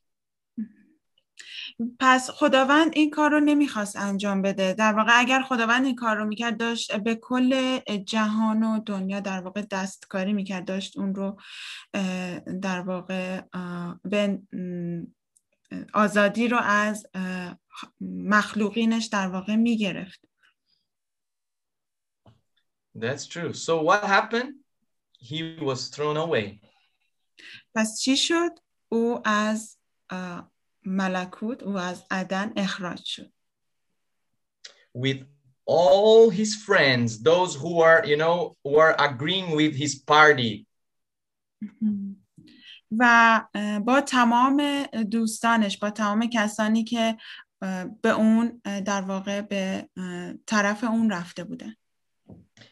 [1.99, 6.25] پس خداوند این کار رو نمی‌خواست انجام بده در واقع اگر خداوند این کار رو
[6.25, 11.39] می‌کرد داشت به کل جهان و دنیا در واقع دستکاری می‌کرد داشت اون رو
[12.61, 13.41] در واقع
[14.03, 14.41] به
[15.93, 17.07] آزادی رو از
[18.01, 20.21] مخلوقینش در واقع می‌گرفت
[22.95, 23.53] That's true.
[23.53, 24.51] So what happened?
[25.17, 26.59] He was thrown away.
[27.75, 28.51] پس چی شد؟
[28.89, 29.77] او از
[30.84, 33.32] ملکوت او از عدن اخراج شد.
[34.98, 35.24] With
[35.66, 40.66] all his friends, those who are, you know, who are agreeing with his party.
[42.98, 43.42] و
[43.84, 47.16] با تمام دوستانش با تمام کسانی که
[48.02, 49.88] به اون در واقع به
[50.46, 51.74] طرف اون رفته بودن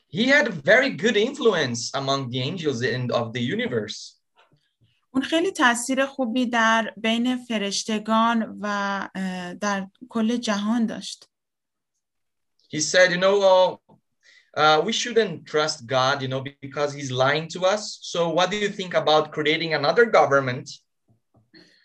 [0.09, 2.81] He had very good influence among the angels
[3.21, 4.18] of the universe.
[5.12, 9.10] اون خیلی تاثیر خوبی در بین فرشتگان و
[9.62, 11.26] در کل جهان داشت.
[12.72, 13.94] He said, you know, uh,
[14.62, 17.98] uh, we shouldn't trust God, you know, because he's lying to us.
[18.02, 20.70] So what do you think about creating another government?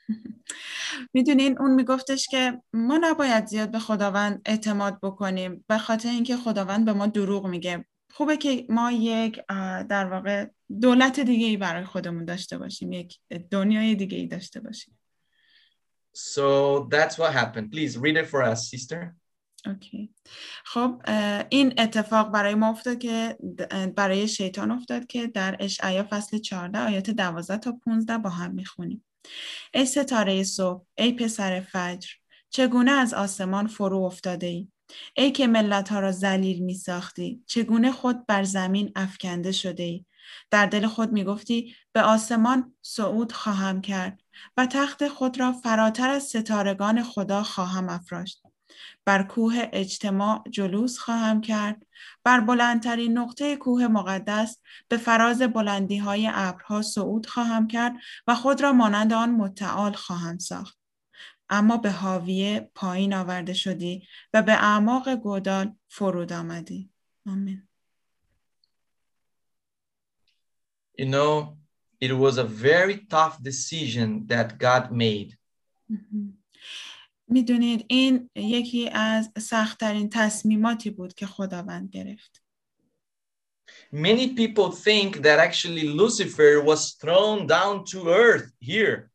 [1.15, 6.85] می‌دونین اون میگفتش که ما نباید زیاد به خداوند اعتماد بکنیم به خاطر اینکه خداوند
[6.85, 9.41] به ما دروغ میگه خوبه که ما یک
[9.89, 10.47] در واقع
[10.81, 13.19] دولت دیگه ای برای خودمون داشته باشیم یک
[13.51, 14.99] دنیای دیگه ای داشته باشیم.
[16.17, 17.71] So that's what happened.
[17.73, 19.17] Please read it for us, sister.
[19.67, 20.15] اوکی
[20.65, 21.03] خب
[21.51, 23.39] این اتفاق برای ما افتاد که
[23.97, 29.05] برای شیطان افتاد که در اشعیا فصل 14 آیات 12 تا 15 با هم می‌خونیم.
[29.75, 32.09] ای ستاره صبح ای پسر فجر
[32.51, 34.69] چگونه از آسمان فرو افتاده ای
[35.17, 40.05] ای که ملت ها را زلیل می ساختی چگونه خود بر زمین افکنده شده ای
[40.51, 44.21] در دل خود می گفتی به آسمان صعود خواهم کرد
[44.57, 48.43] و تخت خود را فراتر از ستارگان خدا خواهم افراشت.
[49.05, 51.87] بر کوه اجتماع جلوس خواهم کرد.
[52.25, 57.93] بر بلندترین نقطه کوه مقدس به فراز بلندی های ابرها صعود خواهم کرد
[58.27, 60.79] و خود را مانند آن متعال خواهم ساخت.
[61.49, 66.91] اما به حاویه پایین آورده شدی و به اعماق گودال فرود آمدی.
[67.27, 67.69] آمین.
[70.99, 71.57] You know,
[72.01, 75.37] it was a very tough decision that God made.
[77.29, 82.43] می‌دونید این یکی از سختترین تصمیماتی بود که خداوند گرفت.
[83.93, 89.11] Many people think that actually Lucifer was thrown down to earth here.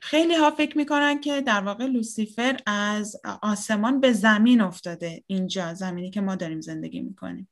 [0.00, 6.10] خیلی ها فکر می‌کنن که در واقع لوسیفر از آسمان به زمین افتاده اینجا زمینی
[6.10, 7.48] که ما داریم زندگی می‌کنیم.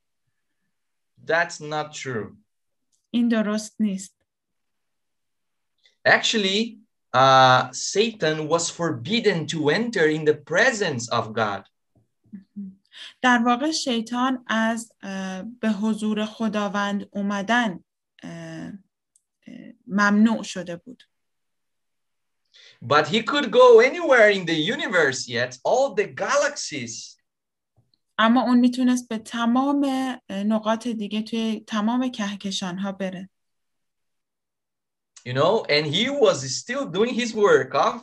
[1.26, 2.36] That's not true.
[3.11, 4.15] این درست نیست.
[6.05, 6.79] Actually,
[7.13, 11.63] uh, Satan was forbidden to enter in the presence of God.
[13.21, 14.91] در واقع شیطان از
[15.59, 17.83] به حضور خداوند اومدن
[19.87, 21.03] ممنوع شده بود.
[22.81, 27.16] But he could go anywhere in the universe yet, all the galaxies.
[28.18, 29.86] اما اون می‌تونست به تمام
[30.30, 33.30] نقاط دیگه توی تمام کهکشان ها بره.
[35.24, 37.96] you know, and he was still doing his work of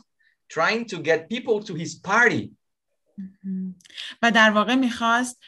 [0.56, 2.52] trying to get people to his party.
[4.22, 5.40] و در واقع می‌خواست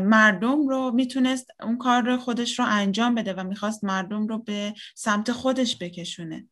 [0.00, 4.74] مردم رو می‌تونست اون کار رو خودش رو انجام بده و می‌خواست مردم رو به
[4.94, 6.48] سمت خودش بکشونه.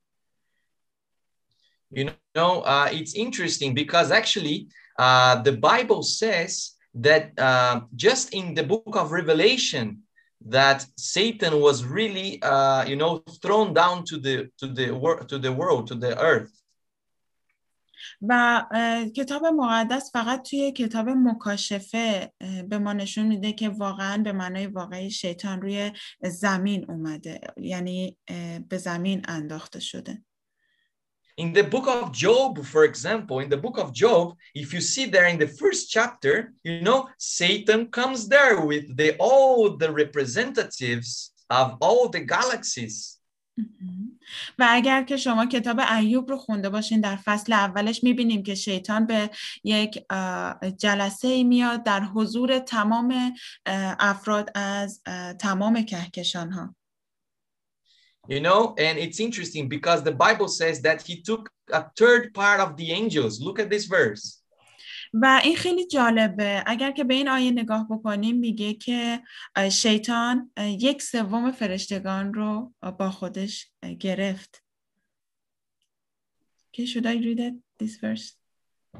[1.94, 8.54] You know, uh, it's interesting because actually uh, the Bible says that uh, just in
[8.54, 10.02] the book of Revelation,
[10.46, 15.38] that Satan was really, uh, you know, thrown down to the to the world to
[15.38, 16.52] the world to the earth.
[18.22, 18.62] و
[19.16, 22.32] کتاب مقدس فقط توی کتاب مکاشفه
[22.68, 28.16] به ما نشون میده که واقعا به معنای واقعی شیطان روی زمین اومده یعنی
[28.68, 30.22] به زمین انداخته شده
[31.37, 35.05] In the book of Job, for example, in the book of Job, if you see
[35.05, 41.31] there in the first chapter, you know, Satan comes there with the all the representatives
[41.49, 43.19] of all the galaxies.
[44.59, 49.05] و اگر که شما کتاب ایوب رو خونده باشین در فصل اولش میبینیم که شیطان
[49.05, 49.29] به
[49.63, 50.05] یک
[50.77, 53.33] جلسه ای میاد در حضور تمام
[53.99, 55.01] افراد از
[55.39, 56.75] تمام کهکشان ها.
[58.27, 62.59] You know, and it's interesting because the Bible says that he took a third part
[62.59, 63.41] of the angels.
[63.41, 64.43] Look at this verse.
[65.13, 69.23] و این خیلی جالبه اگر که به این آیه نگاه بکنیم میگه که
[69.71, 74.63] شیطان یک سوم فرشتگان رو با خودش گرفت.
[76.67, 78.35] Okay, should I read it, this verse?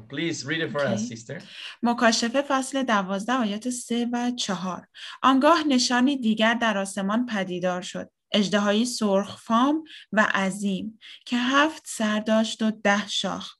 [0.08, 1.16] Please read it for us, Okay.
[1.16, 1.42] sister.
[1.82, 4.86] مکاشفه فصل دوازده آیات سه و چهار
[5.22, 12.19] آنگاه نشانی دیگر در آسمان پدیدار شد اژدهایی سرخ فام و عظیم که هفت سر
[12.19, 13.55] داشت و ده شاخ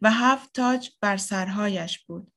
[0.00, 2.32] و هفت تاج بر سرهایش بود.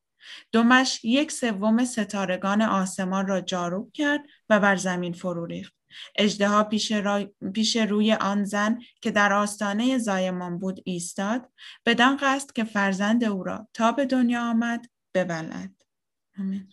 [0.52, 5.74] دمش یک سوم ستارگان آسمان را جاروب کرد و بر زمین فرو ریخت.
[6.16, 11.50] اژدها پیش, را- پیش روی آن زن که در آستانه زایمان بود ایستاد
[11.86, 15.72] بدان قصد که فرزند او را تا به دنیا آمد ببلد.
[16.40, 16.70] آمین.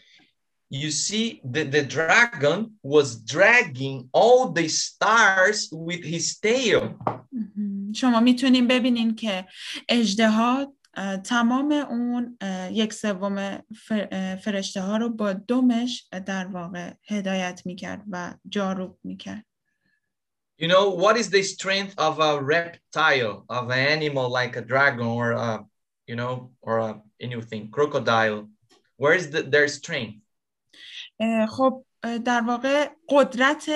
[0.73, 6.95] You see, the, the dragon was dragging all the stars with his tail.
[7.31, 7.93] مهم.
[7.93, 9.45] شما میتونین ببینین که
[9.89, 13.57] اژدها اه، تمام اون اه، یک سوم
[13.87, 19.45] فر- اه، فرشته ها رو با دمش در واقع هدایت میکرد و جاروب میکرد
[20.61, 25.07] You know, what is the strength of a reptile, of an animal like a dragon
[25.07, 25.65] or, a,
[26.05, 28.49] you know, or a, anything, crocodile?
[28.97, 30.17] Where is the, their strength?
[31.48, 31.84] خب
[32.24, 33.68] در واقع قدرت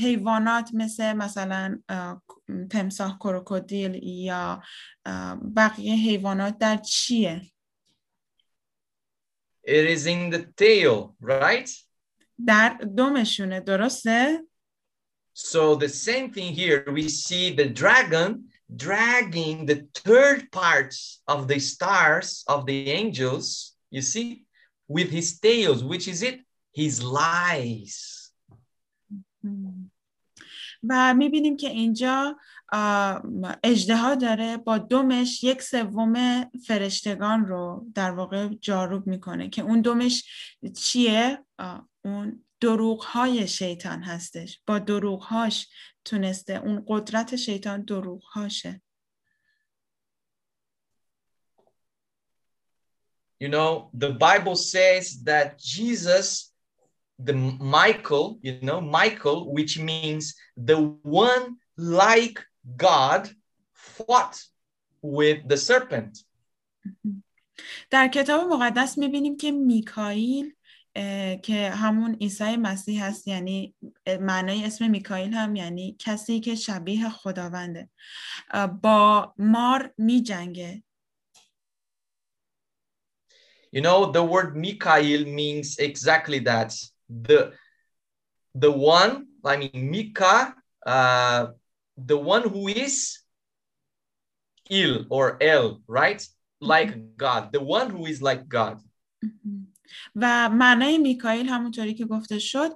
[0.00, 2.22] حیوانات مثل مثلا اه،
[2.70, 4.62] تمساح کروکودیل یا
[5.56, 7.42] بقیه حیوانات در چیه؟
[9.68, 11.70] It is in the tail, right?
[12.46, 14.46] در دمشونه درسته؟
[15.34, 21.58] So the same thing here, we see the dragon dragging the third parts of the
[21.58, 24.44] stars of the angels, you see,
[24.88, 26.45] with his tails, which is it?
[26.76, 28.16] His lies.
[30.88, 32.36] و می‌بینیم که اینجا
[33.64, 40.24] اجدها داره با دمش یک سوم فرشتگان رو در واقع جاروب می‌کنه که اون دمش
[40.76, 41.44] چیه؟
[42.04, 45.68] اون دروغ های شیطان هستش با دروغ هاش
[46.04, 48.82] تونسته اون قدرت شیطان دروغ هاشه
[53.38, 56.55] You know, the Bible says that Jesus,
[57.19, 62.43] the Michael, you know, Michael, which means the one like
[62.77, 63.29] God,
[63.73, 64.35] fought
[65.01, 66.25] with the serpent.
[67.89, 70.53] در کتاب مقدس میبینیم که میکائیل
[70.95, 76.55] اه، که همون عیسی مسیح هست یعنی اه، معنای اسم میکائیل هم یعنی کسی که
[76.55, 77.89] شبیه خداونده
[78.51, 80.83] اه، با مار میجنگه
[83.73, 86.73] You know, the word Mikael means exactly that.
[87.08, 87.52] The
[88.54, 90.54] the one, I mean Mika,
[90.84, 91.46] uh,
[91.96, 93.18] the one who is
[94.70, 96.26] ill or el, right?
[96.60, 98.80] Like God, the one who is like God.
[100.16, 102.70] و معنای میکائیل همونطوری که گفته شد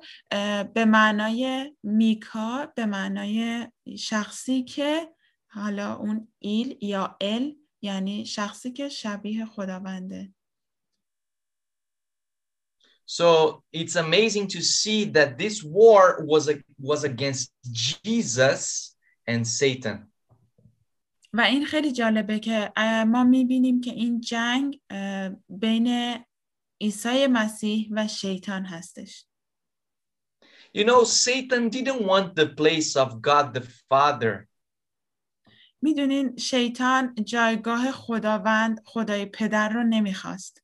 [0.75, 3.67] به معنای میکا به معنای
[3.99, 5.15] شخصی که
[5.47, 10.33] حالا اون ایل یا ال یعنی شخصی که شبیه خداونده
[13.17, 16.03] So it's amazing to see that this war
[16.33, 18.95] was a, was against Jesus
[19.27, 20.13] and Satan.
[21.33, 26.17] و این خیلی جالبه که اه، ما می‌بینیم که این جنگ اه، بین
[26.81, 29.27] عیسی مسیح و شیطان هستش
[30.75, 34.49] You know, Satan didn't want the place of God the Father.
[35.83, 40.63] می‌دونین شیطان جایگاه خداوند خدای پدر رو نمی‌خواست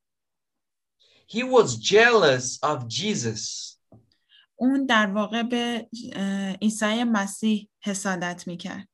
[1.28, 3.78] He was jealous of Jesus.
[4.56, 8.88] اون در واقع به اه، عیسی مسیح حسادت میکرد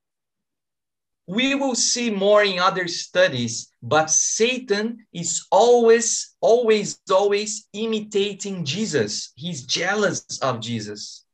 [1.29, 9.33] We will see more in other studies, but Satan is always, always, always imitating Jesus.
[9.35, 11.25] He's jealous of Jesus.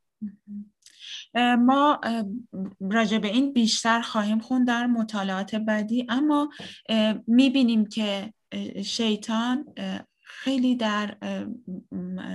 [1.35, 2.25] اه، ما اه،
[2.79, 6.49] راجع به این بیشتر خواهیم خوند در مطالعات بعدی اما
[7.27, 10.07] میبینیم که اه، شیطان اه،
[10.38, 11.16] خیلی در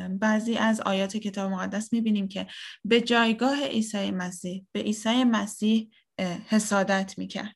[0.10, 2.48] بعضی از آیات کتاب مقدس می‌بینیم که
[2.86, 5.90] به جایگاه عیسی مسیح به عیسی مسیح
[6.50, 7.56] حسادت می‌کرد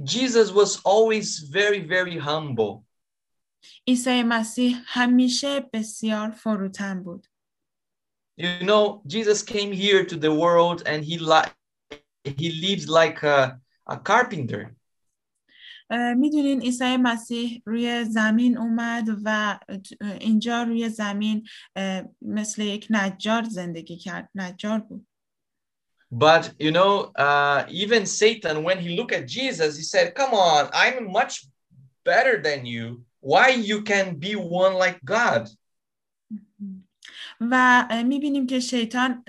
[0.00, 2.84] Jesus was always very, very humble.
[3.88, 7.26] عیسی مسیح همیشه بسیار فروتن بود
[8.40, 11.52] You know, Jesus came here to the world and he li-
[12.40, 14.77] he lives like a, a carpenter.
[15.90, 19.58] می‌دونین عیسی مسیح روی زمین اومد و
[20.20, 21.46] اینجا روی زمین
[22.22, 25.06] مثل یک نجار زندگی کرد نجار بود
[26.10, 30.70] But you know, uh, even Satan, when he looked at Jesus, he said, "Come on,
[30.72, 31.46] I'm much
[32.02, 33.04] better than you.
[33.20, 35.50] Why you can be one like God?"
[37.40, 39.24] و می‌بینیم که شیطان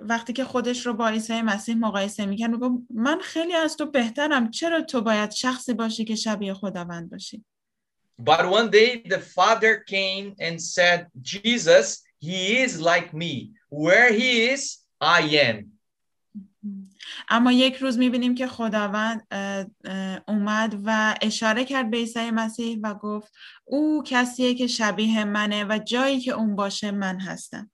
[0.00, 4.50] وقتی که خودش رو با عیسی مسیح مقایسه می‌کرد میگه من خیلی از تو بهترم
[4.50, 7.44] چرا تو باید شخصی باشی که شبیه خداوند باشی
[8.22, 13.52] But one day the father came and said, Jesus, he is like me.
[13.68, 15.71] Where he is, I am.
[17.28, 19.26] اما یک روز می‌بینیم که خداوند
[20.28, 23.32] اومد و اشاره کرد به عیسی مسیح و گفت
[23.64, 27.70] او کسیه که شبیه منه و جایی که اون باشه من هستم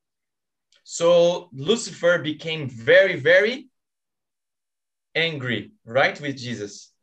[0.88, 3.68] So Lucifer became very, very
[5.14, 6.94] angry, right, with Jesus.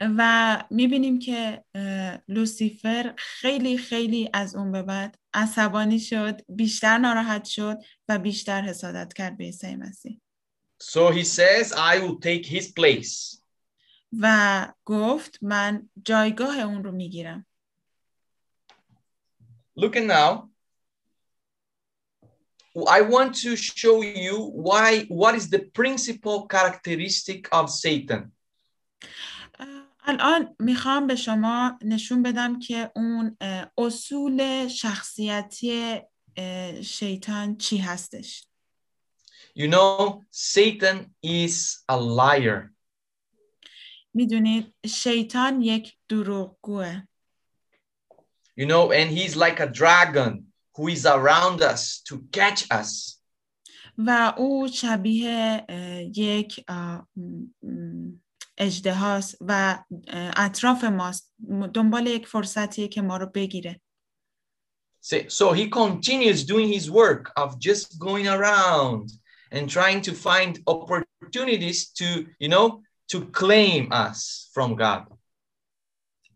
[0.00, 1.64] و می‌بینیم که
[2.28, 7.78] لوسیفر خیلی خیلی از اون به بعد عصبانی شد بیشتر ناراحت شد
[8.08, 10.21] و بیشتر حسادت کرد به عیسی مسیح
[10.90, 13.38] So he says, I will take his place.
[14.20, 17.46] و گفت من جایگاه اون رو می‌گیرم
[19.78, 20.48] Look at now.
[22.98, 24.36] I want to show you
[24.68, 28.32] why what is the principal characteristic of Satan.
[30.04, 33.36] الان می‌خوام به شما نشون بدم که اون
[33.78, 36.00] اصول شخصیتی
[36.82, 38.46] شیطان چی هستش
[39.55, 42.73] You know, Satan is a liar.
[44.13, 47.01] میدونید شیطان یک دروغگوه
[48.59, 53.21] You know, and he's like a dragon who is around us to catch us.
[53.97, 55.65] و او شبیه
[56.15, 56.65] یک
[58.57, 59.79] اجدهاست و
[60.35, 61.33] اطراف ماست
[61.73, 63.81] دنبال یک فرصتیه که ما رو بگیره
[65.29, 69.09] So he continues doing his work of just going around
[69.52, 72.06] and trying to find opportunities to,
[72.42, 72.66] you know,
[73.12, 74.18] to claim us
[74.54, 75.02] from God.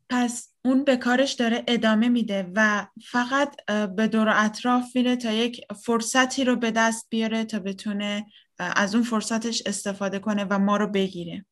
[0.08, 3.56] پس اون به کارش داره ادامه میده و فقط
[3.96, 8.26] به دور اطراف میره تا یک فرصتی رو به دست بیاره تا بتونه
[8.58, 11.46] از اون فرصتش استفاده کنه و ما رو بگیره.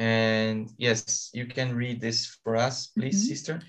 [0.00, 3.64] And yes, you can read this for us, please, sister.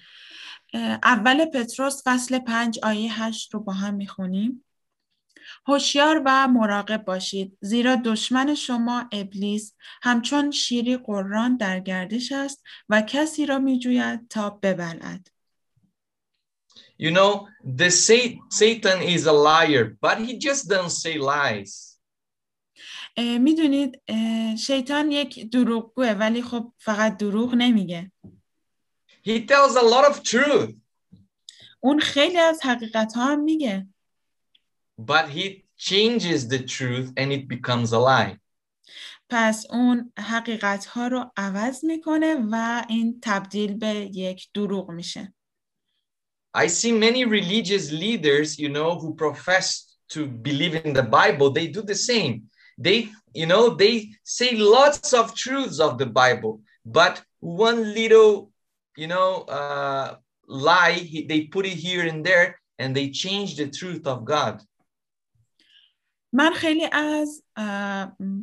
[1.03, 4.65] اول پتروس فصل پنج آیه هشت رو با هم می‌خونیم.
[5.68, 13.02] هوشیار و مراقب باشید زیرا دشمن شما ابلیس همچون شیری قران در گردش است و
[13.02, 15.28] کسی را میجوید تا ببلعد
[17.02, 17.89] You know, the
[18.60, 22.00] Satan is a liar, but he just doesn't say lies.
[23.18, 24.02] می‌دونید
[24.60, 28.12] شیطان یک دروغگوه ولی خب فقط دروغ نمیگه.
[29.28, 30.74] He tells a lot of truth.
[31.80, 33.88] اون خیلی از حقیقت ها هم میگه.
[34.99, 38.38] but he changes the truth and it becomes a lie.
[39.30, 45.34] پس اون حقیقت ها رو عوض میکنه و این تبدیل به یک دروغ میشه.
[46.57, 51.66] I see many religious leaders, you know, who profess to believe in the Bible, they
[51.66, 52.34] do the same.
[52.78, 58.53] They, you know, they say lots of truths of the Bible, but one little,
[58.97, 60.16] you know, uh,
[60.47, 64.62] lie, they put it here and there and they change the truth of God.
[66.34, 67.43] من خیلی از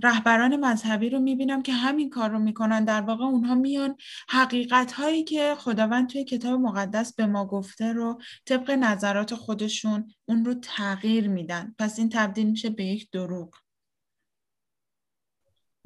[0.03, 3.97] رهبران مذهبی رو می‌بینم که همین کار رو می‌کنن در واقع اونها میان
[4.29, 10.45] حقیقت هایی که خداوند توی کتاب مقدس به ما گفته رو طبق نظرات خودشون اون
[10.45, 13.55] رو تغییر میدن پس این تبدیل میشه به یک دروغ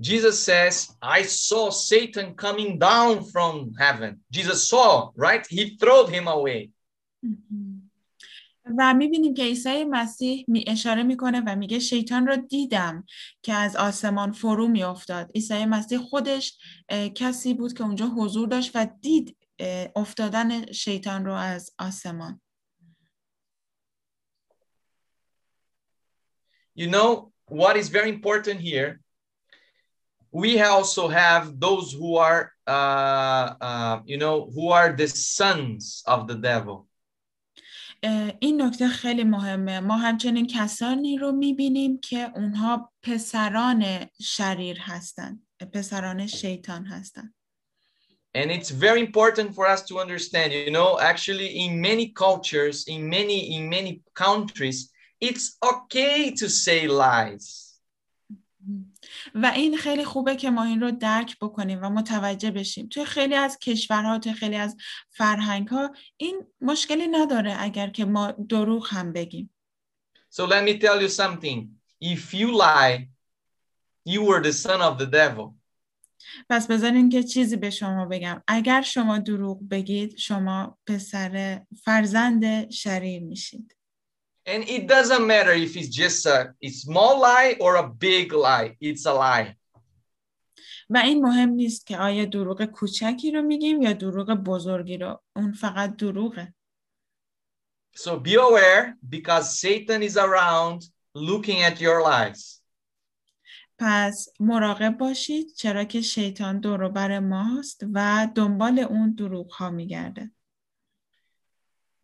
[0.03, 4.20] Jesus says, I saw Satan coming down from heaven.
[4.30, 5.46] Jesus saw, right?
[5.46, 6.70] He threw him away.
[8.79, 13.05] و می‌بینیم که عیسی مسیح می اشاره می‌کنه و میگه شیطان رو دیدم
[13.43, 15.31] که از آسمان فرو میافتاد.
[15.35, 16.59] عیسی مسیح خودش
[17.14, 19.37] کسی بود که اونجا حضور داشت و دید
[19.97, 22.41] افتادن شیطان رو از آسمان.
[26.79, 29.01] You know what is very important here?
[30.33, 36.29] We also have those who are uh, uh, you know who are the sons of
[36.29, 36.89] the devil.
[38.40, 46.26] این نکته خیلی مهمه ما همچنین کسانی رو می‌بینیم که اونها پسران شریر هستند پسران
[46.26, 47.34] شیطان هستند
[48.32, 53.09] And it's very important for us to understand, you know, actually in many cultures, in
[53.09, 54.78] many in many countries,
[55.20, 57.70] it's okay to say lies.
[59.35, 63.35] و این خیلی خوبه که ما این رو درک بکنیم و متوجه بشیم توی خیلی
[63.35, 64.77] از کشورها توی خیلی از
[65.11, 69.51] فرهنگ ها این مشکلی نداره اگر که ما دروغ هم بگیم
[70.33, 71.59] So let me tell you something.
[72.01, 73.09] If you lie,
[74.05, 75.61] you were the son of the devil.
[76.51, 83.23] پس بذارین که چیزی به شما بگم اگر شما دروغ بگید شما پسر فرزند شریر
[83.23, 83.77] میشید
[84.47, 88.76] And it doesn't matter if it's just a, a small lie or a big lie,
[88.80, 89.57] it's a lie.
[90.91, 95.53] و این مهم نیست که آیا دروغ کوچکی رو میگیم یا دروغ بزرگی رو اون
[95.53, 96.55] فقط دروغه
[97.97, 100.82] So be aware because Satan is around
[101.14, 102.61] looking at your lies.
[103.78, 110.30] پس مراقب باشید چرا که شیطان دور بر ماست و دنبال اون دروغ ها میگرده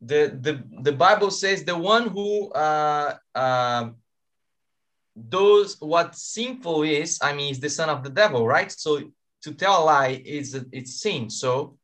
[0.06, 3.90] The, the, the Bible says the one who uh, uh,
[5.30, 8.72] does what sinful is, I mean, is the son of the devil, right?
[8.72, 9.12] So
[9.44, 11.30] to tell a lie is it's sin.
[11.30, 11.78] So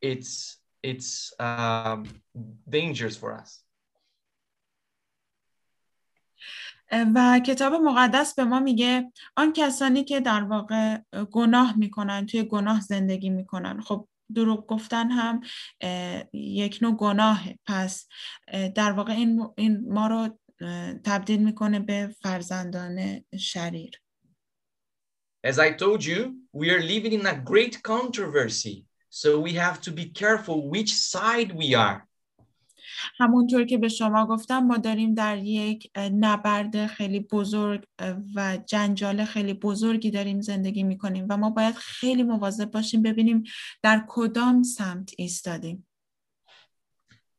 [0.00, 2.06] it's it's um,
[2.68, 3.62] dangerous for us.
[7.14, 10.98] و کتاب مقدس به ما میگه آن کسانی که در واقع
[11.30, 15.41] گناه میکنن توی گناه زندگی میکنن خب دروغ گفتن هم
[16.33, 18.07] یک نوع گناهه پس
[18.75, 20.39] در واقع این, این ما رو
[21.05, 24.01] تبدیل می‌کنه به فرزندان شریر
[25.43, 26.19] As I told you,
[26.53, 28.85] we are living in a great controversy.
[29.09, 32.07] So we have to be careful which side we are.
[33.17, 37.83] همونطور که به شما گفتم ما داریم در یک نبرد خیلی بزرگ
[38.35, 43.43] و جنجال خیلی بزرگی داریم زندگی می‌کنیم و ما باید خیلی مواظب باشیم ببینیم
[43.83, 45.87] در کدام سمت ایستادیم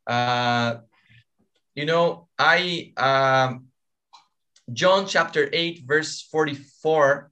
[0.07, 0.79] Uh,
[1.75, 3.67] you know, I, um,
[4.73, 7.31] John chapter 8, verse 44,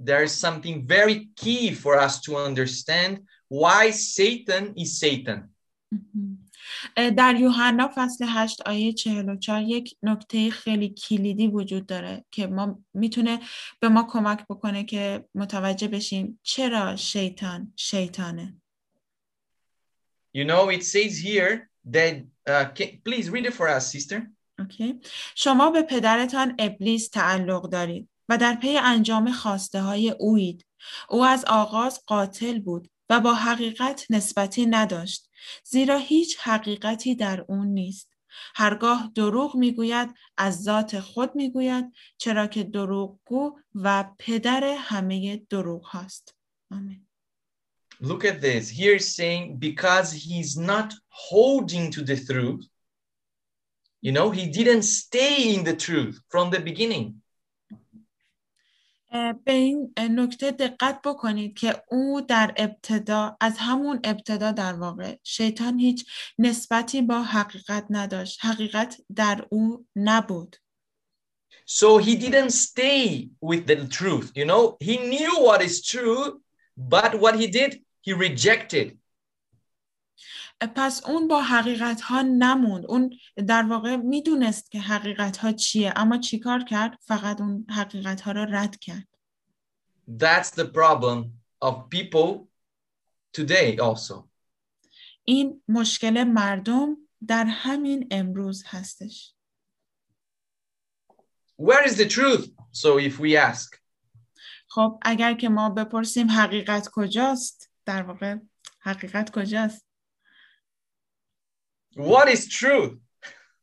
[0.00, 5.50] there is something very key for us to understand why Satan is Satan.
[6.96, 13.40] در یوحنا فصل 8 آیه 44 یک نکته خیلی کلیدی وجود داره که ما می‌تونه
[13.80, 18.56] به ما کمک بکنه که متوجه بشیم چرا شیطان شیطانه.
[20.34, 22.14] You know, it says here that,
[22.46, 24.22] uh, can, please read it for us, sister.
[24.58, 25.00] اوکی
[25.34, 30.66] شما به پدرتان ابلیس تعلق دارید و در پی انجام خواسته های اوید.
[31.08, 35.30] او از آغاز قاتل بود و با حقیقت نسبتی نداشت.
[35.64, 38.08] زیرا هیچ حقیقتی در اون نیست
[38.54, 41.84] هرگاه دروغ می‌گوید از ذات خود می‌گوید
[42.16, 46.34] چرا که دروغگو و پدر همه دروغ هاست
[46.70, 47.06] آمین
[48.00, 48.68] Look at this.
[48.68, 52.66] Here it's saying because he's not holding to the truth,
[54.00, 57.21] you know, he didn't stay in the truth from the beginning.
[59.44, 65.78] به این نکته دقت بکنید که او در ابتدا از همون ابتدا در واقع شیطان
[65.78, 66.06] هیچ
[66.38, 68.44] نسبتی با حقیقت نداشت.
[68.44, 70.56] حقیقت در او نبود.
[71.66, 76.40] So he didn't stay with the truth, you know, he knew what is true,
[76.76, 78.98] but what he did, he rejected.
[80.66, 82.86] پس اون با حقیقت ها نموند.
[82.86, 88.32] اون در واقع می‌دونست که حقیقت ها چیه اما چیکار کرد؟ فقط اون حقیقت ها
[88.32, 89.08] را رد کرد.
[90.18, 91.30] That's the problem
[91.64, 92.48] of people
[93.40, 94.28] today also.
[95.24, 96.96] این مشکل مردم
[97.26, 99.34] در همین امروز هستش.
[101.62, 102.50] Where is the truth?
[102.72, 103.78] So if we ask,
[104.68, 108.36] خب اگر که ما بپرسیم حقیقت کجاست در واقع
[108.78, 109.91] حقیقت کجاست؟
[111.96, 112.98] What is truth?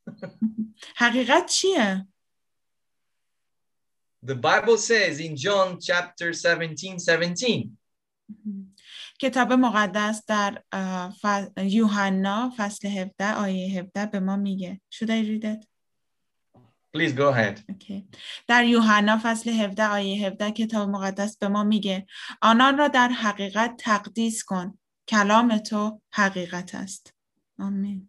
[0.95, 2.07] حقیقت چیه
[4.25, 7.71] The Bible says in John chapter 17, 17,
[9.21, 10.63] کتاب مقدس در
[11.57, 15.65] یوحنا فصل 17 آیه 17 به ما میگه Should I read it?
[16.97, 17.59] please go ahead.
[17.69, 18.07] اوکی.
[18.47, 22.07] در یوحنا فصل 17 آیه 17 کتاب مقدس به ما میگه
[22.41, 27.13] آنان را در حقیقت تقدیس کن کلام تو حقیقت است
[27.59, 28.08] آمین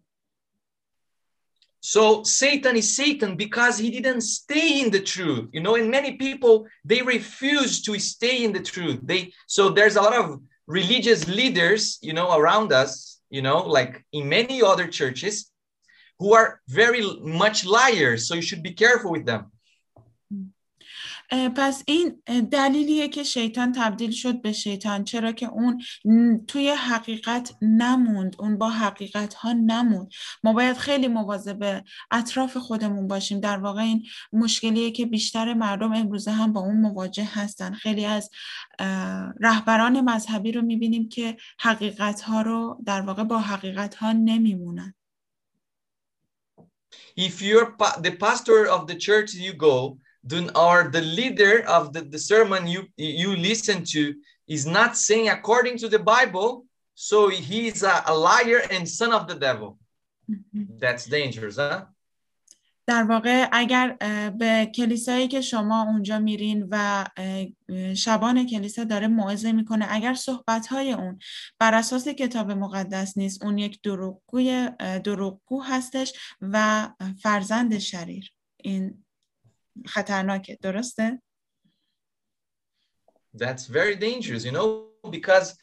[1.80, 5.48] So Satan is Satan because he didn't stay in the truth.
[5.52, 9.00] You know, and many people they refuse to stay in the truth.
[9.02, 14.04] They so there's a lot of religious leaders, you know, around us, you know, like
[14.12, 15.50] in many other churches
[16.18, 18.28] who are very much liars.
[18.28, 19.50] So you should be careful with them.
[21.30, 25.84] پس این دلیلیه که شیطان تبدیل شد به شیطان چرا که اون
[26.46, 30.10] توی حقیقت نموند اون با حقیقت ها نموند.
[30.44, 33.40] ما باید خیلی مواظب اطراف خودمون باشیم.
[33.40, 37.72] در واقع این مشکلیه که بیشتر مردم امروزه هم با اون مواجه هستن.
[37.72, 38.30] خیلی از
[39.40, 44.94] رهبران مذهبی رو می‌بینیم که حقیقت ها رو در واقع با حقیقت ها نمیمونن.
[47.20, 47.70] If you're
[48.02, 52.66] the pastor of the church you go, then or the leader of the, the sermon
[52.66, 54.14] you you listen to
[54.46, 56.64] is not saying according to the Bible,
[56.94, 59.78] so he is a, a liar and son of the devil.
[60.78, 61.86] That's dangerous, huh?
[62.86, 63.96] در واقع اگر
[64.38, 67.06] به کلیسایی که شما اونجا میرین و
[67.96, 71.18] شبان کلیسا داره موعظه می‌کنه اگر صحبتهای اون
[71.58, 74.68] بر اساس کتاب مقدس نیست اون یک دروغگوی
[75.04, 76.88] دروغگو هستش و
[77.22, 79.04] فرزند شریر این
[79.86, 81.22] خطرناکه درسته؟
[83.34, 85.56] That's very dangerous, you know, because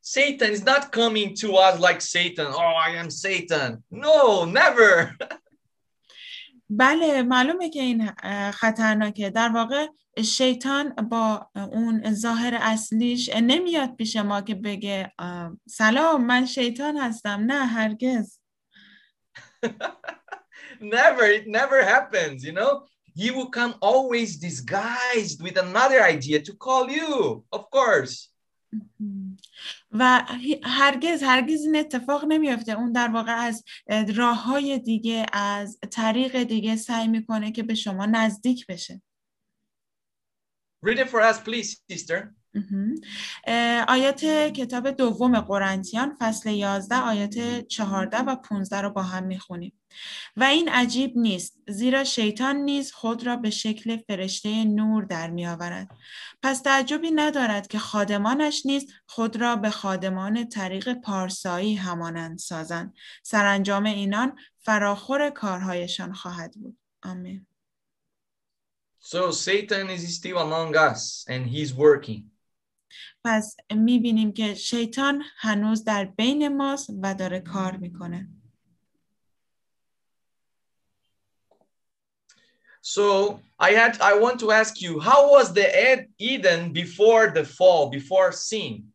[0.00, 2.46] Satan is not coming to us like Satan.
[2.46, 3.82] Oh, I am Satan.
[3.90, 5.16] No, never.
[6.74, 8.10] بله معلومه که این
[8.50, 9.86] خطرناکه در واقع
[10.24, 15.12] شیطان با اون ظاهر اصلیش نمیاد پیش ما که بگه
[15.68, 18.38] سلام من شیطان هستم نه هرگز
[20.81, 21.23] never.
[21.37, 22.71] It never happens, you know.
[23.15, 28.29] He will come always disguised with another idea to call you, of course.
[29.91, 33.63] و هی- هرگز هرگز این اتفاق نمیافته اون در واقع از
[34.15, 39.01] راه های دیگه از طریق دیگه سعی میکنه که به شما نزدیک بشه
[40.85, 42.35] Read it for us, please, sister.
[43.88, 44.24] آیات
[44.54, 49.72] کتاب دوم قرنتیان فصل 11 آیات 14 و 15 رو با هم می‌خونیم.
[50.36, 55.90] و این عجیب نیست زیرا شیطان نیز خود را به شکل فرشته نور در میآورد.
[56.42, 62.94] پس تعجبی ندارد که خادمانش نیز خود را به خادمان طریق پارسایی همانند سازند.
[63.22, 66.78] سرانجام اینان فراخور کارهایشان خواهد بود.
[67.02, 67.46] آمین.
[69.04, 72.31] So Satan is still among us and he's working.
[73.24, 78.28] پس می‌بینیم که شیطان هنوز در بین ماست و داره کار می‌کنه
[82.84, 87.44] So I had I want to ask you, how was the Ed- Eden before the
[87.44, 88.92] fall, before sin?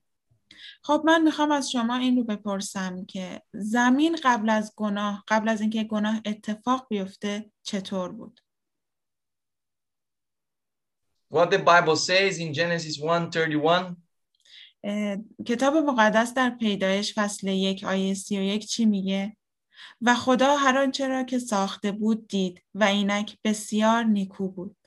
[0.82, 5.62] خب من می‌خوام از شما این رو بپرسم که زمین قبل از گناه قبل از
[5.62, 8.42] اینکه گناه اتفاق بیفته چطور بود
[11.30, 14.07] What the Bible says in Genesis 1:31, اه،
[15.46, 19.38] کتاب مقدس در پیدایش فصل یک آیه سی و یک چی میگه
[20.02, 24.78] و خدا هر آنچه را که ساخته بود دید و اینک بسیار نیکو بود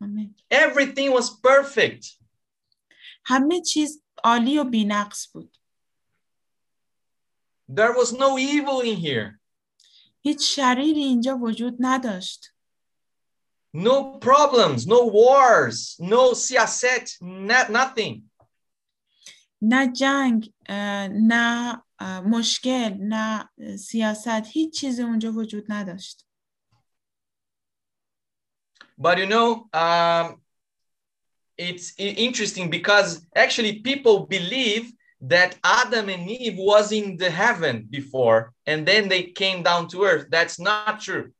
[0.00, 0.34] آمین.
[0.54, 2.06] everything was perfect.
[3.24, 5.56] همه چیز عالی و بینقص بود
[7.70, 9.40] There was no evil in here.
[10.22, 12.52] هیچ شریری اینجا وجود نداشت
[13.73, 18.21] No problems, no wars, no siaset, not, nothing.
[19.61, 26.25] نه جنگ اه، نه اه، مشکل نه اه، سیاست هیچ چیزی اونجا وجود نداشت
[28.97, 30.25] But you know, um,
[31.57, 34.91] it's i- interesting because actually people believe
[35.21, 40.03] that Adam and Eve was in the heaven before and then they came down to
[40.03, 40.25] earth.
[40.29, 41.31] That's not true.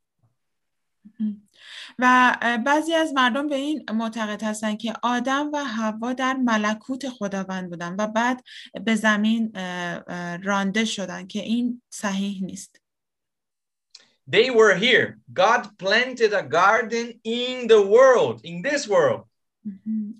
[2.00, 2.36] و
[2.66, 7.96] بعضی از مردم به این معتقد هستند که آدم و حوا در ملکوت خداوند بودن
[7.98, 8.44] و بعد
[8.84, 9.52] به زمین
[10.42, 12.80] رانده شدن که این صحیح نیست
[14.32, 15.18] They were here.
[15.32, 19.26] God planted a garden in the world, in this world.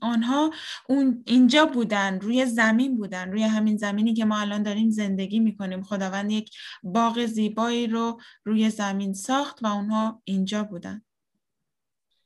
[0.01, 0.51] آنها
[0.89, 5.83] اون اینجا بودن روی زمین بودن روی همین زمینی که ما الان داریم زندگی می‌کنیم
[5.83, 6.51] خداوند یک
[6.83, 11.03] باغ زیبایی رو روی زمین ساخت و اونها اینجا بودن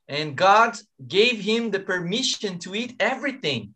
[0.08, 0.76] And God
[1.08, 3.74] gave him the permission to eat everything.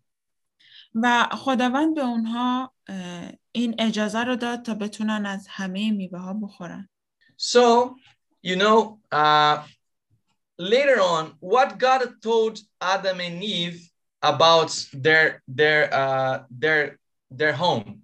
[0.94, 6.34] و خداوند به اونها اه، این اجازه رو داد تا بتونن از همه میوه ها
[6.34, 6.88] بخورن
[7.36, 7.94] So,
[8.42, 9.62] you know, uh,
[10.58, 13.80] later on, what God told Adam and Eve
[14.22, 16.98] about their their uh, their
[17.38, 18.02] their home.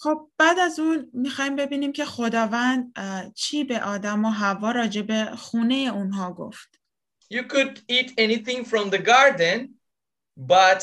[0.00, 5.02] خب بعد از اون می‌خوایم ببینیم که خداوند اه، چی به آدم و حوا راجع
[5.02, 6.77] به خونه اونها گفت
[7.29, 9.57] You could eat anything from the garden,
[10.37, 10.81] but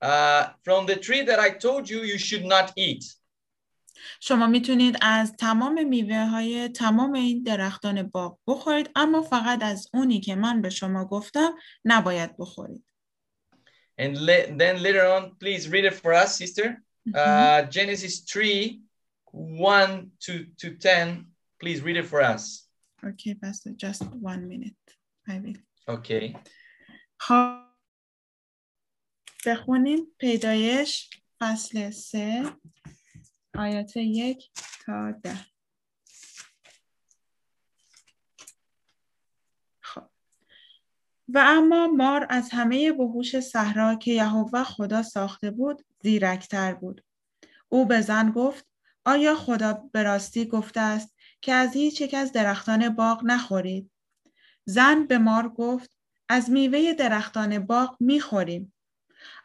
[0.00, 3.04] uh, from the tree that I told you, you should not eat.
[4.20, 10.20] شما میتونید از تمام میوه های تمام این درختان باغ بخورید اما فقط از اونی
[10.20, 11.54] که من به شما گفتم
[11.84, 12.84] نباید بخورید
[13.98, 16.82] And le- then later on, please read it for us, sister.
[17.14, 18.80] Uh, Genesis 3
[19.32, 21.26] 1 to, to 10.
[21.60, 22.68] Please read it for us.
[23.04, 24.74] Okay, Pastor, just one minute.
[25.28, 25.56] I will.
[25.89, 26.35] Okay.
[27.17, 27.67] خب.
[29.45, 30.07] بخونیم.
[30.17, 31.09] پیدایش
[31.39, 32.43] فصل سه
[33.55, 34.49] آیات یک
[34.85, 35.37] تا ده.
[41.29, 47.03] و اما مار از همه وحوش صحرا که یهوه خدا ساخته بود زیرکتر بود.
[47.69, 48.65] او به زن گفت
[49.05, 53.91] آیا خدا به راستی گفته است که از هیچ یک از درختان باغ نخورید؟
[54.69, 55.97] زن به مار گفت
[56.29, 58.73] از میوه درختان باغ می‌خوریم.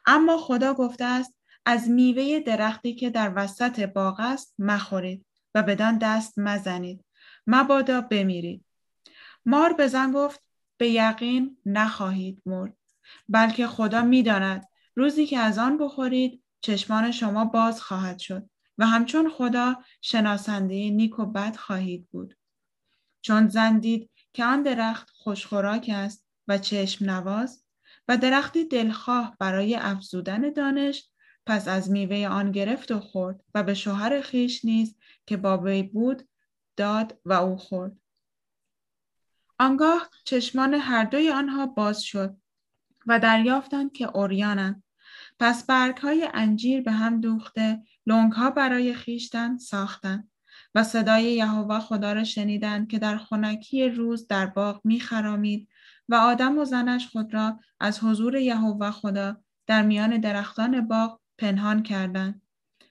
[0.06, 1.34] اما خدا گفته است
[1.66, 7.04] از میوه درختی که در وسط باغ است مخورید و بدان دست مزنید.
[7.46, 8.64] مبادا بمیرید.
[9.46, 10.40] مار به زن گفت
[10.76, 12.76] به یقین نخواهید مرد.
[13.28, 19.30] بلکه خدا می‌داند روزی که از آن بخورید چشمان شما باز خواهد شد و همچون
[19.30, 22.36] خدا شناسنده نیک و بد خواهید بود.
[23.20, 27.64] چون زن دید که آن درخت خوشخوراک است و چشم نواز
[28.08, 31.08] و درختی دلخواه برای افزودن دانش
[31.46, 36.28] پس از میوه آن گرفت و خورد و به شوهر خیش نیز که بابی بود
[36.76, 37.96] داد و او خورد.
[39.58, 42.36] آنگاه چشمان هر دوی آنها باز شد
[43.06, 44.82] و دریافتند که اوریانند
[45.38, 50.31] پس برگ های انجیر به هم دوخته لنگ ها برای خیشتن ساختند.
[50.74, 55.68] و صدای یهوه خدا را شنیدند که در خنکی روز در باغ میخرامید
[56.08, 61.82] و آدم و زنش خود را از حضور یهوه خدا در میان درختان باغ پنهان
[61.82, 62.42] کردند.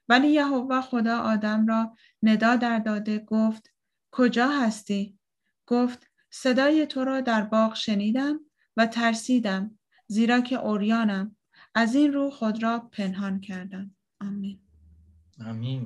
[0.10, 3.74] ولی یهوه خدا آدم را ندا در داده گفت
[4.12, 5.20] کجا هستی؟
[5.68, 8.40] گفت صدای تو را در باغ شنیدم
[8.78, 11.36] و ترسیدم زیرا که اوریانم
[11.76, 13.96] از این رو خود را پنهان کردم.
[14.22, 14.60] آمین.
[15.40, 15.86] Amen.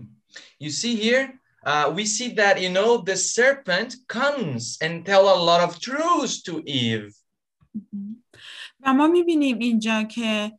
[0.59, 5.38] You see here, uh, we see that, you know, the serpent comes and tell a
[5.48, 7.14] lot of truths to Eve.
[8.80, 10.52] و ما میبینیم اینجا که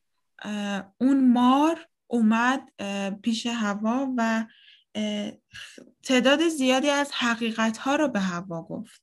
[0.97, 2.62] اون مار اومد
[3.24, 4.45] پیش هوا و
[6.04, 9.02] تعداد زیادی از حقیقت ها رو به هوا گفت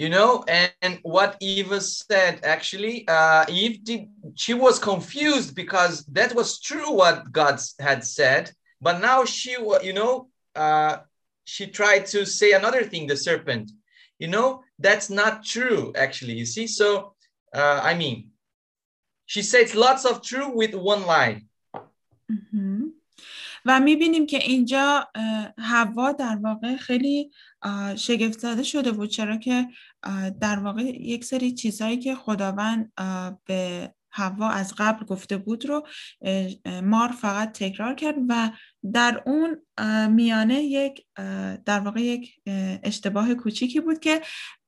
[0.00, 0.44] You know,
[0.80, 4.02] and what Eve said actually, uh, Eve did,
[4.36, 9.52] she was confused because that was true what God had said, but now she,
[9.88, 10.97] you know, uh,
[11.45, 13.71] she tried to say another thing, the serpent.
[14.19, 16.33] You know, that's not true actually.
[16.33, 17.15] You see, so
[17.53, 18.31] uh, I mean,
[19.25, 21.41] she says lots of true with one lie.
[23.65, 25.07] و می‌بینیم که اینجا
[25.57, 27.31] هوا در واقع خیلی
[27.95, 29.67] شگفت زده شده بود چرا که
[30.39, 32.93] در واقع یک سری چیزهایی که خداوند
[33.45, 35.87] به هوا از قبل گفته بود رو
[36.83, 38.51] مار فقط تکرار کرد و
[38.93, 39.61] در اون
[40.11, 41.05] میانه یک
[41.65, 42.35] در واقع یک
[42.83, 44.21] اشتباه کوچیکی بود که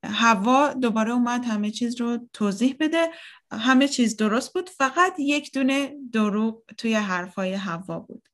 [0.03, 3.09] هوا دوباره اومد همه چیز رو توضیح بده.
[3.51, 8.29] همه چیز درست بود فقط یک دونه دروغ توی حرفای هوا بود.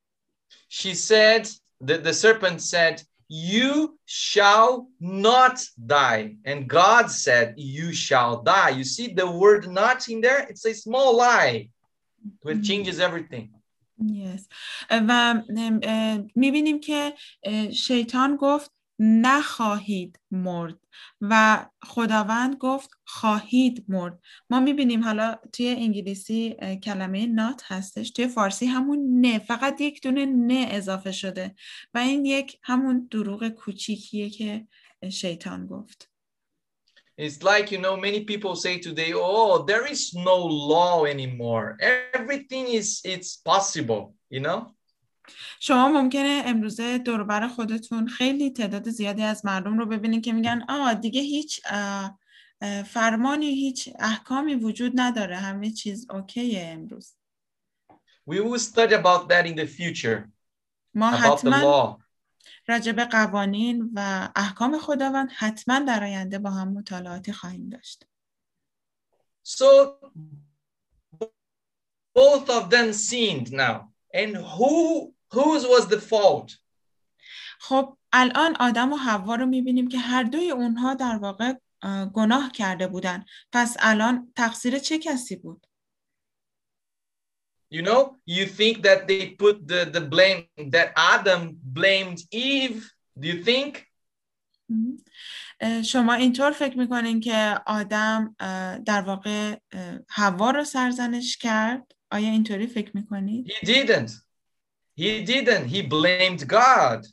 [0.69, 1.47] She said,
[1.87, 6.36] the, the serpent said, you shall not die.
[6.44, 8.70] And God said, you shall die.
[8.70, 10.46] You see the word not in there?
[10.48, 11.70] It's a small lie.
[12.44, 13.50] It changes everything.
[13.98, 14.48] Yes.
[14.90, 15.42] و
[16.34, 17.14] میبینیم که
[17.72, 18.70] شیطان گفت
[19.03, 20.77] نخواهید مرد.
[21.21, 24.19] و خداوند گفت خواهید مرد.
[24.49, 28.11] ما می‌بینیم حالا توی انگلیسی کلمه نات هستش.
[28.11, 31.55] توی فارسی همون نه فقط یک دونه نه اضافه شده.
[31.93, 34.67] و این یک همون دروغ کوچیکیه که
[35.09, 36.07] شیطان گفت.
[37.21, 40.37] It's like, you know, many people say today, oh, there is no
[40.73, 41.77] law anymore.
[42.19, 44.59] Everything is, it's possible, you know?
[45.59, 50.93] شما ممکنه امروزه دوربر خودتون خیلی تعداد زیادی از مردم رو ببینید که میگن آه
[50.93, 51.61] دیگه هیچ
[52.85, 57.15] فرمانی هیچ احکامی وجود نداره همه چیز اوکیه امروز
[58.29, 60.29] We will study about that in the future.
[60.93, 61.99] ما حتما
[62.67, 68.05] راجع به قوانین و احکام خداوند حتما در آینده با هم مطالعاتی خواهیم داشت.
[69.47, 69.65] So
[72.15, 73.91] both of them sinned now.
[74.13, 76.57] And who whose was the fault?
[77.59, 81.53] خب الان آدم و حوا رو می‌بینیم که هر دوی اونها در واقع
[82.13, 85.67] گناه کرده بودن پس الان تقصیر چه کسی بود
[87.73, 90.43] You know, you think that they put the, the blame,
[90.75, 92.91] that Adam blamed Eve.
[93.19, 93.87] Do you think?
[95.85, 98.35] شما اینطور فکر می‌کنین که آدم
[98.85, 99.57] در واقع
[100.09, 104.11] هوا رو سرزنش کرد؟ آیا اینطوری فکر می‌کنید؟ He didn't.
[105.00, 105.66] He didn't.
[105.68, 107.06] He blamed God.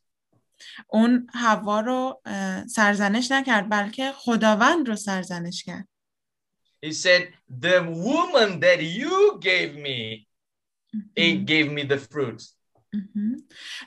[0.87, 2.21] اون هوا رو
[2.69, 5.87] سرزنش نکرد بلکه خداوند رو سرزنش کرد.
[6.85, 10.27] He said, the woman that you gave me,
[11.15, 12.41] it gave me the fruit.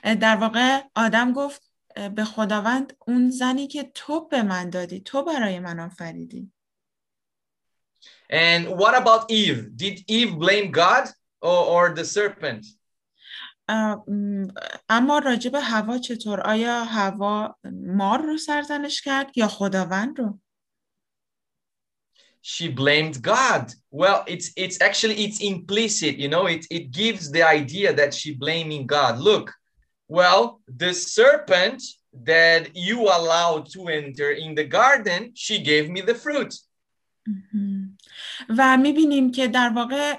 [0.03, 1.71] در واقع آدم گفت
[2.15, 6.51] به خداوند اون زنی که تو به من دادی تو برای من آفریدی.
[8.29, 9.69] And what about Eve?
[9.75, 11.05] Did Eve blame God
[11.41, 12.65] or, or the serpent?
[13.71, 14.47] اه، م،
[14.89, 20.39] اما راجع به هوا چطور آیا هوا مار رو سرزنش کرد یا خداوند رو
[22.41, 23.65] She blamed God.
[23.91, 28.29] Well, it's it's actually it's implicit, you know, it, it gives the idea that she
[28.43, 29.19] blaming God.
[29.19, 29.47] Look,
[30.07, 31.81] well, the serpent
[32.31, 36.53] that you allowed to enter in the garden, she gave me the fruit.
[37.27, 37.80] مهم.
[38.48, 40.18] و می‌بینیم که در واقع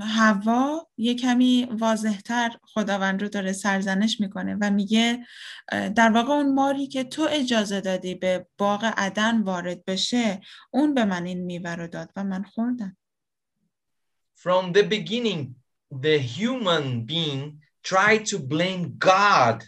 [0.00, 5.26] هوا یه کمی واضحتر خداوند رو داره سرزنش می‌کنه و میگه
[5.94, 11.04] در واقع اون ماری که تو اجازه دادی به باغ عدن وارد بشه اون به
[11.04, 12.96] من این میوه رو داد و من خوردم.
[14.36, 15.54] From the beginning,
[15.92, 19.64] the human being tried to blame God.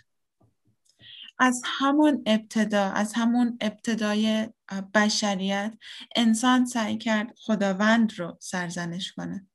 [1.38, 4.48] از همون ابتدا از همون ابتدای
[4.94, 5.74] بشریت
[6.16, 9.46] انسان سعی کرد خداوند رو سرزنش کنه.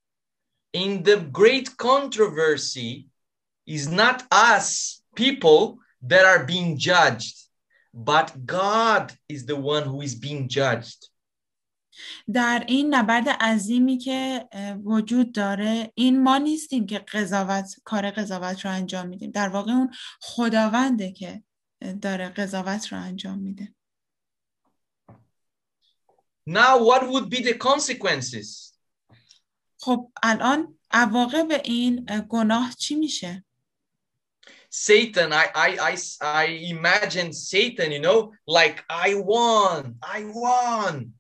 [0.78, 3.08] In the great controversy
[3.66, 7.36] is not us people that are being judged,
[7.94, 11.12] but God is the one who is being judged.
[12.34, 14.48] در این نبرد عظیمی که
[14.84, 19.32] وجود داره این ما نیستیم که قضاوت کار قضاوت رو انجام میدیم.
[19.32, 19.92] در واقع اون
[20.22, 21.44] خداونده که
[22.02, 23.74] داره قضاوت رو انجام میده.
[26.47, 28.73] Now, what would be the consequences?
[29.81, 33.45] خب الان عواقب این اه، گناه چی میشه
[34.71, 36.45] Satan, I, I, I, I
[36.77, 41.15] imagine Satan, you know, like I won, I won.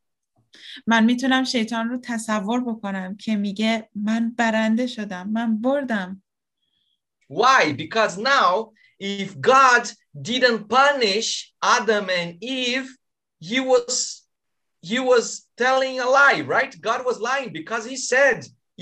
[0.86, 6.22] من میتونم شیطان رو تصور بکنم که میگه من برنده شدم من بردم
[7.32, 7.72] Why?
[7.72, 9.90] Because now, if God
[10.20, 12.88] didn't punish Adam and Eve,
[13.40, 14.22] he was
[14.89, 15.25] he was
[15.63, 16.73] telling a lie, right?
[16.89, 18.39] God was lying because he said,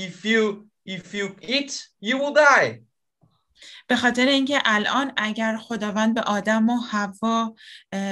[0.08, 2.82] if you if you eat, you will die.
[3.88, 7.56] به خاطر اینکه الان اگر خداوند به آدم و حوا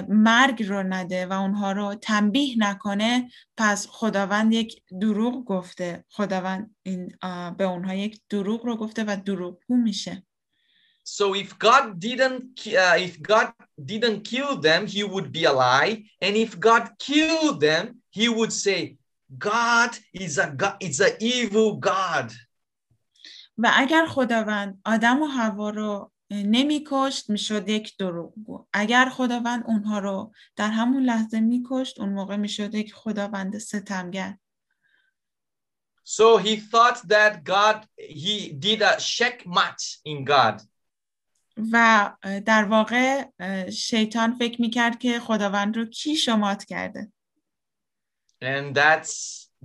[0.10, 7.18] مرگ رو نده و اونها رو تنبیه نکنه پس خداوند یک دروغ گفته خداوند این
[7.58, 10.24] به اونها یک دروغ رو گفته و دروغگو میشه
[11.05, 13.49] So if God didn't ki- uh, if God
[13.93, 18.53] didn't kill them, he would be a lie, and if God killed them, he would
[18.53, 18.97] say,
[19.39, 22.33] God is a God, it's an evil God.
[23.59, 30.33] و اگر خداوند آدم و حوا رو نمیکشت میشد یک دروغگو اگر خداوند اونها رو
[30.57, 34.37] در همون لحظه میکشت اون موقع میشد یک خداوند ستمگر
[36.05, 40.63] So he thought that God, he did a checkmate in God.
[41.72, 42.12] و
[42.46, 43.26] در واقع
[43.70, 47.12] شیطان فکر می‌کرد که خداوند رو کی شمات کرده
[48.42, 49.14] And that's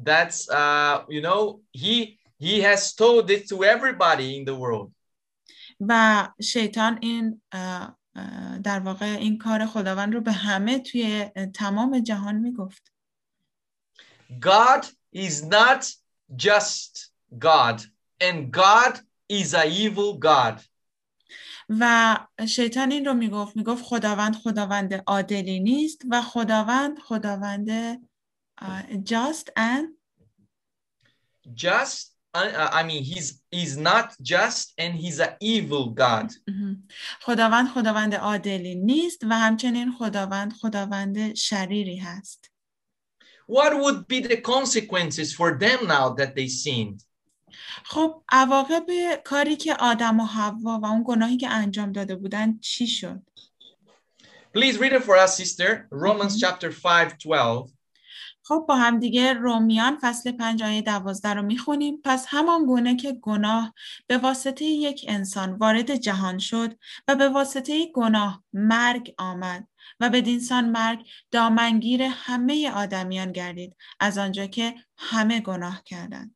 [0.09, 4.93] that's uh you know, he he has told it to everybody in the world.
[5.80, 7.43] و شیطان این
[8.64, 12.93] در واقع این کار خداوند رو به همه توی تمام جهان می‌گفت
[14.41, 14.84] God
[15.16, 15.84] is not
[16.36, 17.80] just God,
[18.20, 20.61] and God is a evil God.
[21.68, 22.16] و
[22.48, 27.68] شیطان این رو می‌گفت می‌گفت خداوند خداوند عادلی نیست و خداوند خداوند
[29.04, 29.98] just and
[31.54, 36.32] Just I, mean he's he's not just and he's an evil God.
[37.20, 42.50] خداوند خداوند عادلی نیست و همچنین خداوند خداوند شریری هست
[43.50, 47.07] What would be the consequences for them now that they sinned?
[47.84, 48.86] خب عواقب
[49.24, 53.22] کاری که آدم و حوا و اون گناهی که انجام داده بودن چی شد
[54.54, 55.86] Please read it for us, sister.
[55.92, 57.78] Romans chapter 5, 12.
[58.48, 63.12] خب با هم دیگه رومیان فصل پنج آیه دوازده رو می‌خونیم پس همان گونه که
[63.12, 63.74] گناه
[64.06, 66.78] به واسطه یک انسان وارد جهان شد
[67.09, 69.68] و به واسطه گناه مرگ آمد
[70.00, 76.34] و بدینسان مرگ دامنگیر همه آدمیان گردید از آنجا که همه گناه کردند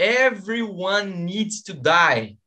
[0.00, 2.38] Everyone needs to die.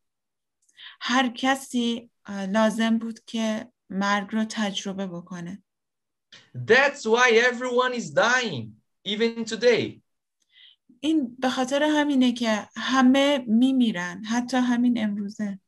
[1.01, 2.10] هر کسی
[2.49, 5.64] لازم بود که مرگ رو تجربه بکنه
[6.56, 8.70] That's why everyone is dying,
[9.08, 10.01] even today.
[10.99, 15.60] این به خاطر همینه که همه میمیرن حتی همین امروزه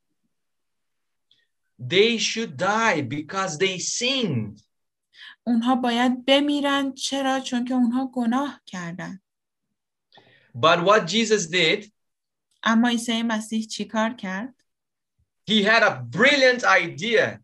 [1.81, 4.63] They should die because they sinned.
[5.43, 9.19] اونها باید بمیرن چرا؟ چون که اونها گناه کردن
[10.55, 11.91] But what Jesus did,
[12.63, 14.55] اما عیسی مسیح چیکار کرد؟
[15.49, 17.39] he had a brilliant idea.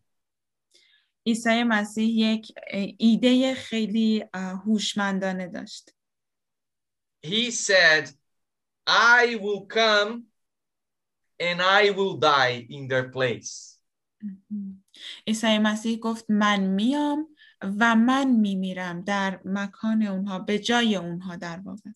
[1.28, 2.51] عیسی مسیح یک
[2.97, 5.89] ایده خیلی هوشمندانه داشت
[7.26, 8.09] he said,
[8.88, 10.24] I will come
[11.39, 13.80] and I will die in their place.
[15.28, 17.28] عیسی مسیح گفت من میام
[17.62, 21.91] و من میمیرم در مکان اونها به جای اونها در واقع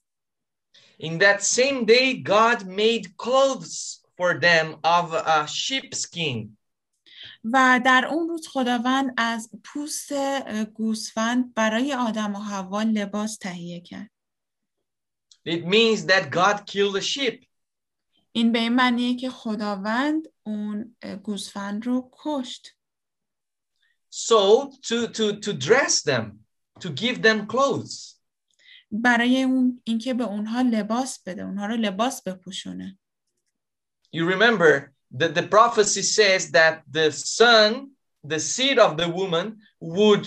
[0.99, 6.57] In that same day, God made clothes for them of a sheepskin.
[7.45, 13.81] و در اون روز خداوند از پوست اه، گوسفند برای آدم و حوا لباس تهیه
[13.81, 14.11] کرد
[15.49, 17.47] It means that God killed a sheep.
[18.33, 22.77] این به این معنیه که خداوند اون اه، گوسفند رو کشت
[24.13, 26.41] So to, to, to dress them,
[26.81, 28.14] to give them clothes.
[29.02, 32.98] برای اون اینکه به اونها لباس بده اونها رو لباس بپوشونه
[34.16, 37.92] You remember that the prophecy says that the son,
[38.24, 39.46] the seed of the woman,
[39.80, 40.26] would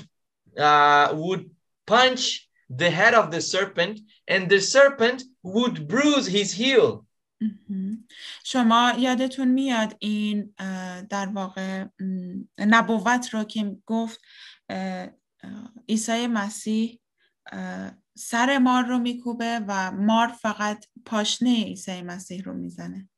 [0.59, 1.45] uh, would
[1.87, 2.49] punch
[2.83, 7.05] the head of the serpent, and the serpent would bruise his heel.
[8.45, 10.55] شما یادتون میاد این
[11.11, 11.85] در واقع
[12.59, 14.21] نبوت رو که گفت
[15.89, 17.01] عیسی مسیح
[18.19, 23.09] سر مار رو میکوبه و مار فقط پاشنه عیسی مسیح رو می‌زنه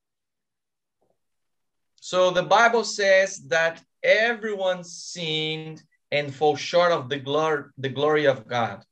[2.03, 5.79] So the Bible says that everyone sinned
[6.17, 8.85] and fall short of the glory, the glory of God.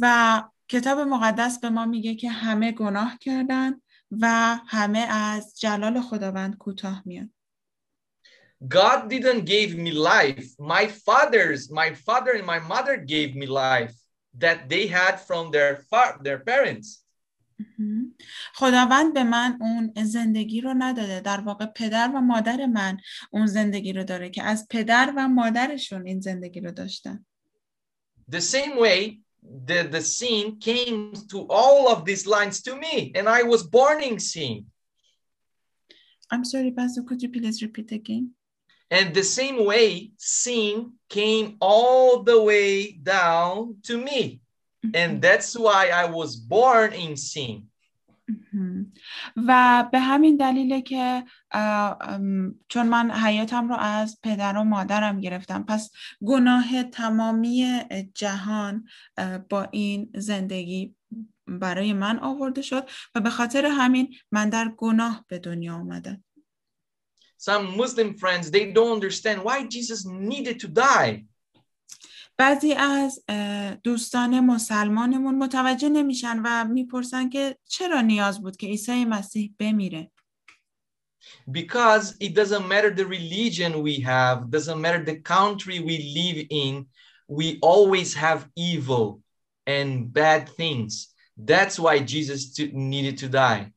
[0.00, 3.80] و کتاب مقدس به ما میگه که همه گناه کردن
[4.20, 7.32] و همه از جلال خداوند کوتاه میان
[8.68, 10.48] God didn't give me life.
[10.58, 14.01] My fathers, my father and my mother gave me life
[14.39, 17.03] that they had from their fa- their parents.
[17.59, 18.15] مهم.
[18.53, 22.97] خداوند به من اون زندگی رو نداده در واقع پدر و مادر من
[23.31, 27.25] اون زندگی رو داره که از پدر و مادرشون این زندگی رو داشتن
[28.31, 29.21] The same way
[29.67, 34.01] the, the sin came to all of these lines to me, and I was born
[34.03, 34.65] in sin.
[36.33, 38.25] I'm sorry Pastor could you please repeat again
[38.92, 40.72] And the same way, sin
[41.08, 43.54] came all the way down
[43.88, 44.20] to me.
[45.00, 47.68] And that's why I was born in sin.
[48.28, 48.92] مهم.
[49.36, 51.24] و به همین دلیله که
[52.68, 55.90] چون من حیاتم رو از پدر و مادرم گرفتم پس
[56.24, 57.80] گناه تمامی
[58.14, 58.84] جهان
[59.48, 60.94] با این زندگی
[61.46, 66.24] برای من آورده شد و به خاطر همین من در گناه به دنیا آمدم
[67.41, 71.25] Some Muslim friends, they don't understand why Jesus needed to die.
[72.37, 79.05] بعضی از اه، دوستان مسلمانمون متوجه نمیشن و میپرسن که چرا نیاز بود که عیسی
[79.05, 80.11] مسیح بمیره
[81.51, 86.85] because it doesn't matter the religion we have doesn't matter the country we live in
[87.27, 89.05] we always have evil
[89.65, 90.91] and bad things
[91.51, 93.70] that's why jesus t- needed to die اه،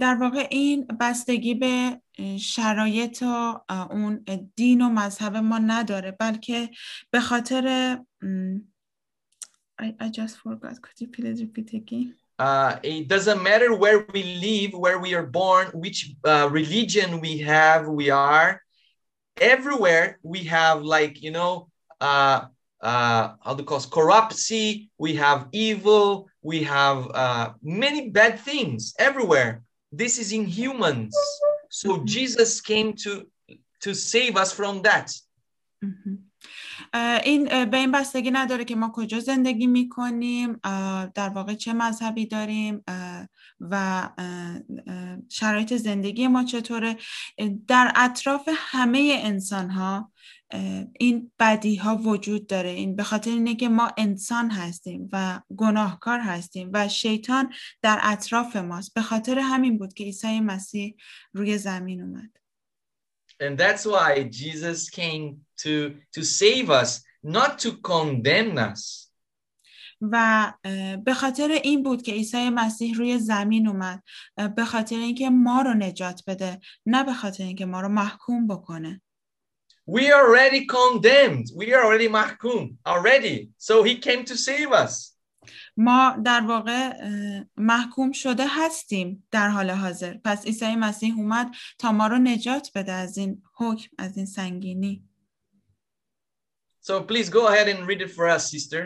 [0.00, 4.24] در واقع این بستگی به اه، شرایط و اه، اون
[4.56, 6.70] دین و مذهب ما نداره بلکه
[7.10, 8.58] به خاطر م،
[9.82, 10.74] I, I just forgot.
[10.82, 12.14] Could you please repeat again?
[12.38, 17.38] uh, it doesn't matter where we live where we are born which uh, religion we
[17.38, 18.62] have we are
[19.40, 21.68] everywhere we have like you know
[22.00, 22.40] uh,
[22.80, 28.94] uh, how to call it, corruption we have evil we have uh, many bad things
[28.98, 29.62] everywhere
[30.01, 31.15] This is in humans.
[31.69, 33.11] So jesus came to
[33.83, 35.11] to save us from that.
[35.81, 36.31] مهم.
[36.93, 40.59] اه، این اه، به این بستگی نداره که ما کجا زندگی می‌کنیم
[41.15, 42.83] در واقع چه مذهبی داریم
[43.59, 44.09] و
[45.29, 46.97] شرایط زندگی ما چطوره.
[47.67, 50.11] در اطراف همه انسان ها
[50.99, 52.69] این بدی ها وجود داره.
[52.69, 58.55] این به خاطر اینه که ما انسان هستیم و گناهکار هستیم و شیطان در اطراف
[58.55, 58.93] ماست.
[58.93, 60.95] به خاطر همین بود که عیسی مسیح
[61.33, 62.29] روی زمین اومد.
[63.43, 65.25] And that's why jesus came
[65.63, 65.73] to
[66.15, 66.91] to save us
[67.23, 69.05] not to condemn us.
[70.01, 70.53] و
[71.05, 74.03] به خاطر این بود که عیسی مسیح روی زمین اومد.
[74.55, 79.01] به خاطر اینکه ما رو نجات بده نه به خاطر اینکه ما رو محکوم بکنه.
[79.85, 81.47] We are already condemned.
[81.55, 83.49] We are already mahkum already.
[83.57, 85.11] So he came to save us.
[85.77, 90.17] ما در واقع اه، محکوم شده هستیم در حال حاضر.
[90.23, 95.03] پس عیسی مسیح اومد تا ما رو نجات بده از این حکم از این سنگینی.
[96.87, 98.81] So please go ahead and read it for us, sister.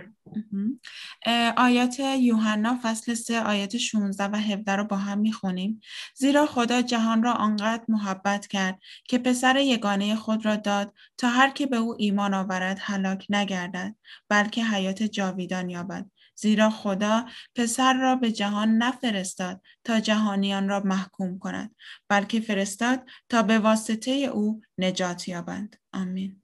[1.57, 5.81] آیات یوحنا فصل 3 آیات 16 و 17 رو با هم می‌خونیم.
[6.15, 11.49] زیرا خدا جهان را آنقدر محبت کرد که پسر یگانه خود را داد تا هر
[11.49, 13.95] که به او ایمان آورد هلاک نگردد
[14.29, 16.05] بلکه حیات جاویدان یابد.
[16.35, 21.75] زیرا خدا پسر را به جهان نفرستاد تا جهانیان را محکوم کند
[22.07, 25.75] بلکه فرستاد تا به واسطه او نجات یابند.
[25.93, 26.41] آمین.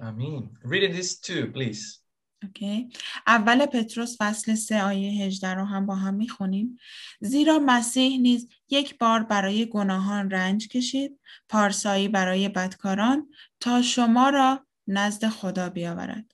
[0.00, 0.50] Amen.
[0.62, 2.00] Read this too, please.
[2.42, 2.88] اوکی
[3.26, 6.78] اول پتروس فصل 3 آیه 18 رو هم با هم می‌خونیم
[7.20, 13.28] زیرا مسیح نیز یک بار برای گناهان رنج کشید پارسایی برای بدکاران
[13.60, 16.24] تا شما را نزد خدا بیاورد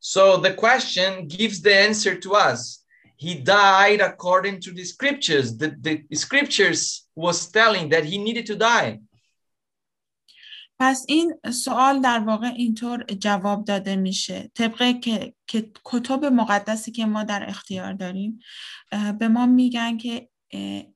[0.00, 2.84] So the question gives the answer to us.
[3.16, 5.56] He died according to the scriptures.
[5.56, 9.00] The, the scriptures was telling that he needed to die.
[10.78, 14.50] پس این سوال در واقع اینطور جواب داده میشه.
[14.54, 18.40] طبق که, که کتب مقدسی که ما در اختیار داریم
[19.18, 20.28] به ما میگن که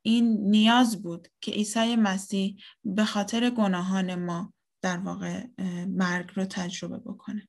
[0.03, 4.53] این نیاز بود که عیسی مسیح به خاطر گناهان ما
[4.83, 5.45] در واقع
[5.89, 7.49] مرگ رو تجربه بکنه.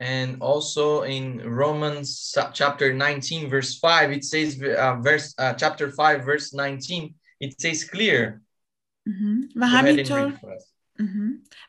[0.00, 5.88] And also in Romans cha- chapter 19, verse 5, it says, uh, verse uh, chapter
[5.88, 8.42] 5, verse 19, it says clear.
[9.56, 10.38] و and همینطور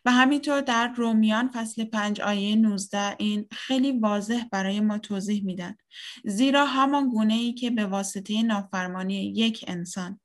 [0.05, 5.77] و همینطور در رومیان فصل 5 آیه 19 این خیلی واضح برای ما توضیح میدن.
[6.25, 10.19] زیرا همان گونه ای که به واسطه نافرمانی یک انسان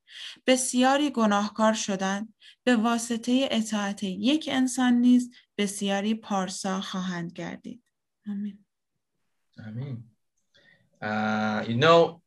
[0.46, 7.82] بسیاری گناهکار شدند به واسطه اطاعت یک انسان نیز بسیاری پارسا خواهند گردید.
[8.28, 8.58] آمین.
[9.58, 10.04] Amen.
[11.02, 12.22] Uh, you know,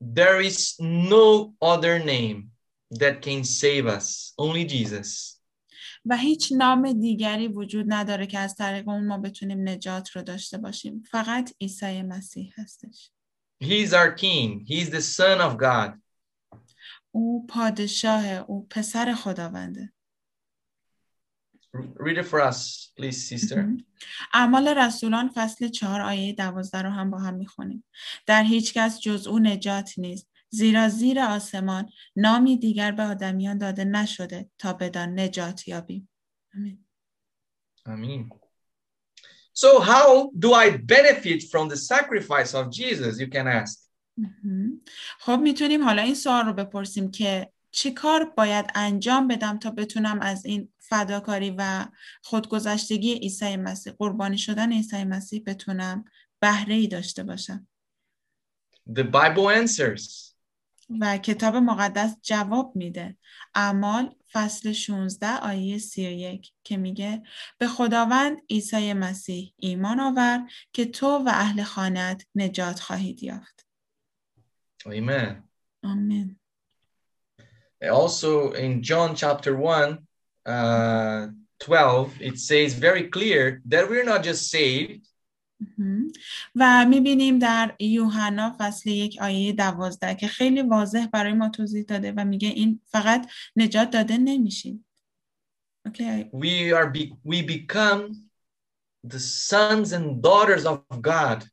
[0.00, 2.50] there is no other name
[2.90, 5.33] that can save us, only Jesus.
[6.06, 10.58] و هیچ نام دیگری وجود نداره که از طریق اون ما بتونیم نجات رو داشته
[10.58, 13.10] باشیم فقط عیسی مسیح هستش
[13.62, 15.98] He is our King, He is the Son of God.
[17.10, 19.92] او پادشاه او پسر خداونده
[21.76, 23.58] Read it for us, please, sister.
[24.34, 27.84] اعمال رسولان فصل چهار آیه دوازده رو هم با هم می‌خونیم.
[28.26, 30.33] در هیچ کس جز او نجات نیست.
[30.54, 36.08] زیرا زیر آسمان نامی دیگر به آدمیان داده نشده تا بدان نجات یابیم.
[36.54, 36.78] آمین.
[37.86, 38.30] Amen.
[39.62, 43.12] So, how do I benefit from the sacrifice of Jesus?
[43.22, 43.78] You can ask.
[45.18, 50.20] خب می‌تونیم حالا این سوال رو بپرسیم که چی کار باید انجام بدم تا بتونم
[50.20, 51.86] از این فداکاری و
[52.22, 56.04] خودگذشتگی عیسی مسیح قربانی شدن عیسی مسیح بتونم
[56.40, 57.66] بهره ای داشته باشم
[58.88, 60.23] The Bible answers.
[61.00, 63.16] و کتاب مقدس جواب میده
[63.54, 67.22] اعمال فصل 16 آیه 31 که میگه
[67.58, 73.66] به خداوند عیسی مسیح ایمان آور که تو و اهل خانت نجات خواهید یافت
[74.86, 75.42] Amen.
[75.82, 76.36] آمین
[77.90, 79.98] Also, in John chapter 1,
[80.46, 81.26] uh,
[81.60, 85.06] 12, it says very clear that we're not just saved.
[86.54, 92.12] و می‌بینیم در یوحنا فصل یک آیه دوازده که خیلی واضح برای ما توضیح داده
[92.16, 94.86] و میگه این فقط نجات داده نمیشیم
[95.86, 98.14] اوکی؟ We are be- we become
[99.06, 101.44] the sons and daughters of God.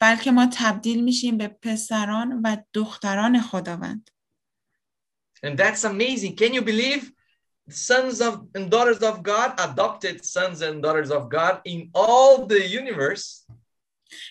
[0.00, 4.10] بلکه ما تبدیل میشیم به پسران و دختران خداوند.
[5.46, 6.36] And that's amazing.
[6.36, 7.17] Can you believe?
[7.69, 12.61] sons of and daughters of God, adopted sons and daughters of God in all the
[12.67, 13.45] universe?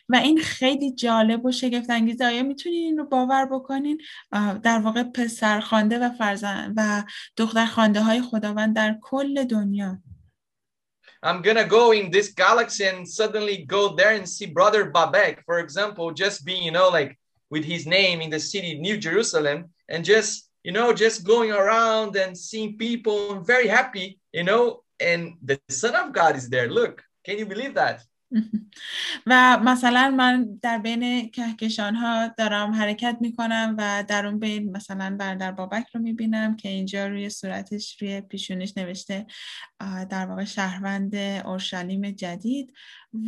[0.08, 4.00] و این خیلی جالب و شگفت انگیزه آیا میتونین این رو باور بکنین
[4.32, 7.02] آه، در واقع پسر خوانده و فرزند و
[7.36, 9.98] دختر خوانده های خداوند در کل دنیا
[11.24, 15.60] I'm gonna go in this galaxy and suddenly go there and see Brother Babek, for
[15.60, 17.16] example, just being, you know, like
[17.48, 22.17] with his name in the city, New Jerusalem, and just, you know, just going around
[22.17, 26.67] and seeing people very happy, you know, and the Son of God is there.
[26.67, 28.03] Look, can you believe that?
[29.25, 35.15] و مثلا من در بین کهکشان ها دارم حرکت می‌کنم و در اون بین مثلا
[35.19, 39.25] برادر بابک رو می‌بینم که اینجا روی صورتش روی پیشونیش نوشته
[40.09, 42.73] در واقع شهروند اورشلیم جدید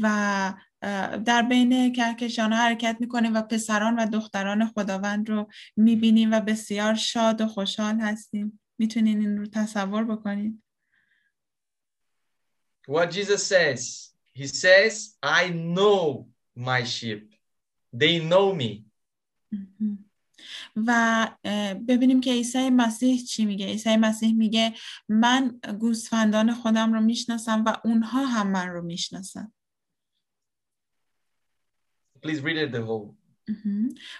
[0.01, 0.53] و
[1.25, 6.95] در بین کهکشان ها حرکت می‌کنیم و پسران و دختران خداوند رو می‌بینیم و بسیار
[6.95, 8.59] شاد و خوشحال هستیم.
[8.77, 10.63] می‌تونین این رو تصور بکنید
[12.89, 17.33] What Jesus says, He says, I know my sheep,
[17.93, 18.85] they know me.
[19.51, 20.05] مهم.
[20.75, 21.27] و
[21.87, 24.73] ببینیم که عیسی مسیح چی میگه عیسی مسیح میگه
[25.09, 29.53] من گوسفندان خودم رو می‌شناسم و اونها هم من رو می‌شناسن
[32.21, 33.18] Please read it the whole.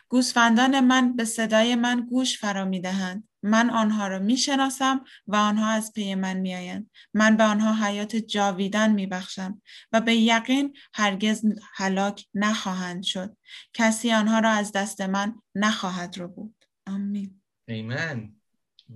[0.10, 3.24] گوسفندان من به صدای من گوش فرا می‌دهند.
[3.44, 6.90] من آنها را می‌شناسم و آنها از پی من میآیند.
[7.14, 9.62] من به آنها حیات جاویدن میبخشم
[9.92, 13.38] و به یقین هرگز هلاک نخواهند شد.
[13.74, 16.56] کسی آنها را از دست من نخواهد رو بود
[16.88, 17.42] آمین.
[17.70, 18.18] Amen.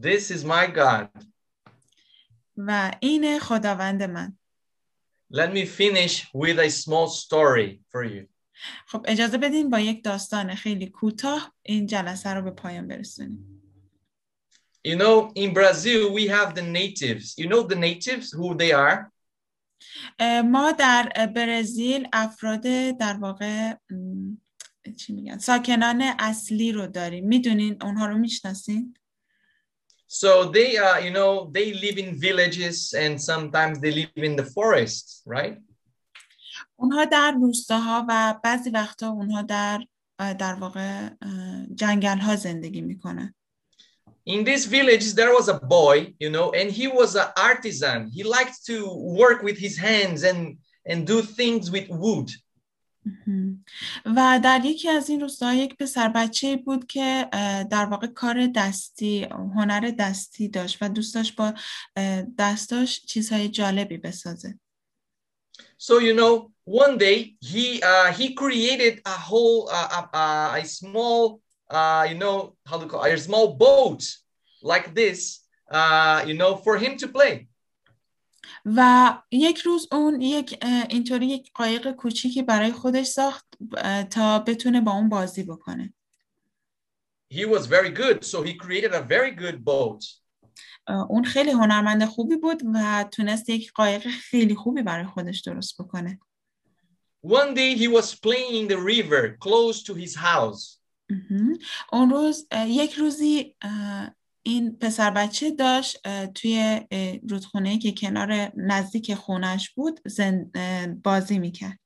[0.01, 1.25] This is my God.
[2.57, 4.37] و این خداوند من.
[5.33, 8.32] Let me finish with a small story for you.
[8.85, 13.59] خب اجازه بدین با یک داستان خیلی کوتاه این جلسه رو به پایان برسونیم
[14.87, 17.37] You know, in Brazil, we have the natives.
[17.37, 19.11] You know the natives, who they are?
[20.45, 22.61] ما در برزیل افراد
[22.99, 23.73] در واقع
[24.97, 28.93] چی میگن ساکنان اصلی رو داریم می‌دونین اونها رو می‌شناسین
[30.07, 34.45] So they, uh, you know, they live in villages and sometimes they live in the
[34.55, 35.57] forests, right?
[36.83, 39.85] اونها در روستاها و بعضی وقتا اونها در
[40.17, 41.09] در واقع
[41.75, 43.35] جنگل ها زندگی می‌کنن
[44.25, 47.99] In these villages, there was a boy, you know, and he was an artisan.
[48.15, 48.77] He liked to
[49.21, 50.41] work with his hands and
[50.89, 52.29] and do things with wood.
[54.05, 57.27] و در یکی از این روستاها یک پسر بچه بود که
[57.71, 59.23] در واقع کار دستی
[59.55, 61.53] هنر دستی داشت و دوست داشت با
[62.37, 64.59] دستاش چیزهای جالبی بسازه
[65.77, 66.52] So you know,
[66.84, 67.18] one day
[67.50, 71.20] he uh, he created a whole uh, a, a- a small
[71.76, 72.36] uh, you know
[72.68, 74.00] how to call a small boat
[74.72, 75.20] like this,
[75.78, 77.34] uh, you know, for him to play.
[78.64, 83.46] و یک روز اون یک اه، اینطوری یک قایق کوچیکی برای خودش ساخت
[83.76, 85.94] اه، تا بتونه با اون بازی بکنه
[87.34, 90.04] He was very good, so he created a very good boat.
[90.88, 95.82] اه، اون خیلی هنرمند خوبی بود و تونست یک قایق خیلی خوبی برای خودش درست
[95.82, 96.20] بکنه
[97.22, 100.78] One day he was playing in the river close to his house.
[101.10, 101.58] مهم.
[101.92, 107.92] اون روز اه، یک روزی اه، این پسر بچه داشت اه، توی اه، رودخونه که
[107.92, 111.78] کنار نزدیک خونش بود زن- اه، بازی میکرد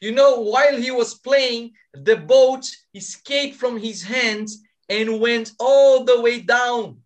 [0.00, 1.72] You know, while he was playing,
[2.10, 2.64] the boat
[2.94, 4.50] escaped from his hands
[4.88, 7.02] and went all the way down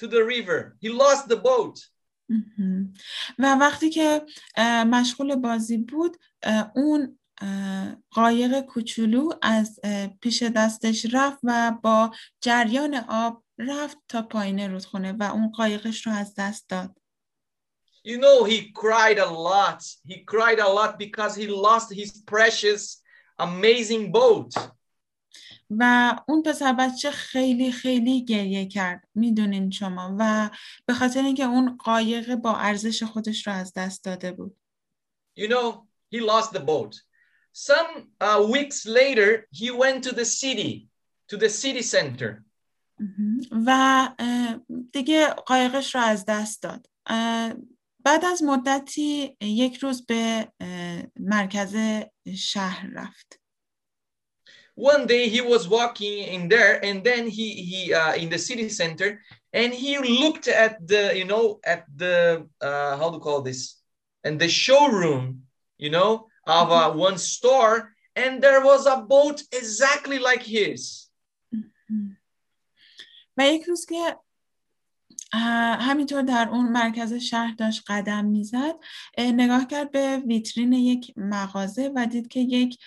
[0.00, 0.76] to the river.
[0.80, 1.76] He lost the boat.
[3.39, 4.21] و وقتی که
[4.85, 6.17] مشغول بازی بود
[6.75, 7.19] اون
[8.11, 9.79] قایق کوچولو از
[10.21, 12.11] پیش دستش رفت و با
[12.41, 16.95] جریان آب رفت تا پایین رودخونه و اون قایقش رو از دست داد
[18.05, 19.83] You know, he cried a lot.
[20.05, 23.01] He cried a lot because he lost his precious,
[23.37, 24.53] amazing boat.
[25.69, 30.49] و اون پسر بچه خیلی خیلی گریه کرد می‌دونین شما و
[30.85, 34.55] به خاطر اینکه اون قایق با ارزش خودش رو از دست داده بود
[35.39, 36.93] You know, he lost the boat.
[37.53, 37.89] Some
[38.21, 40.87] uh, weeks later, he went to the city,
[41.29, 42.43] to the city center.
[42.99, 43.41] مهم.
[43.65, 44.09] و
[44.93, 46.87] دیگه قایقش رو از دست داد
[48.03, 50.51] بعد از مدتی یک روز به
[51.19, 51.75] مرکز
[52.35, 53.38] شهر رفت
[54.79, 58.69] one day he was walking in there and then he he uh, in the city
[58.69, 63.75] center and he looked at the you know at the uh, how to call this?
[64.23, 65.43] And the showroom
[65.77, 66.99] you know of uh, mm-hmm.
[66.99, 71.09] one store and there was a boat exactly like his.
[73.33, 73.85] Maar ik moest
[75.33, 78.75] همینطور در اون مرکز شهر داشت قدم می‌زد
[79.17, 82.77] نگاه کرد به ویترین یک مغازه و دید که یک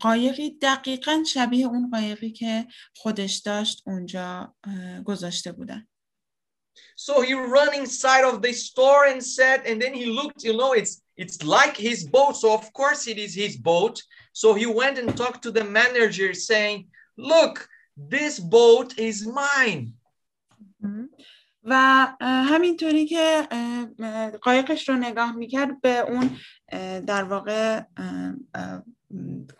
[0.00, 4.54] قایقی دقیقا شبیه اون قایقی که خودش داشت اونجا
[5.04, 5.86] گذاشته بودن
[6.96, 10.72] so he ran inside of the store and said and then he looked you know
[10.80, 13.96] it's it's like his boat so of course it is his boat
[14.32, 16.78] so he went and talked to the manager saying
[17.32, 19.82] look this boat is mine
[21.64, 23.48] و همینطوری که
[24.42, 26.36] قایقش رو نگاه می‌کرد به اون
[27.00, 27.82] در واقع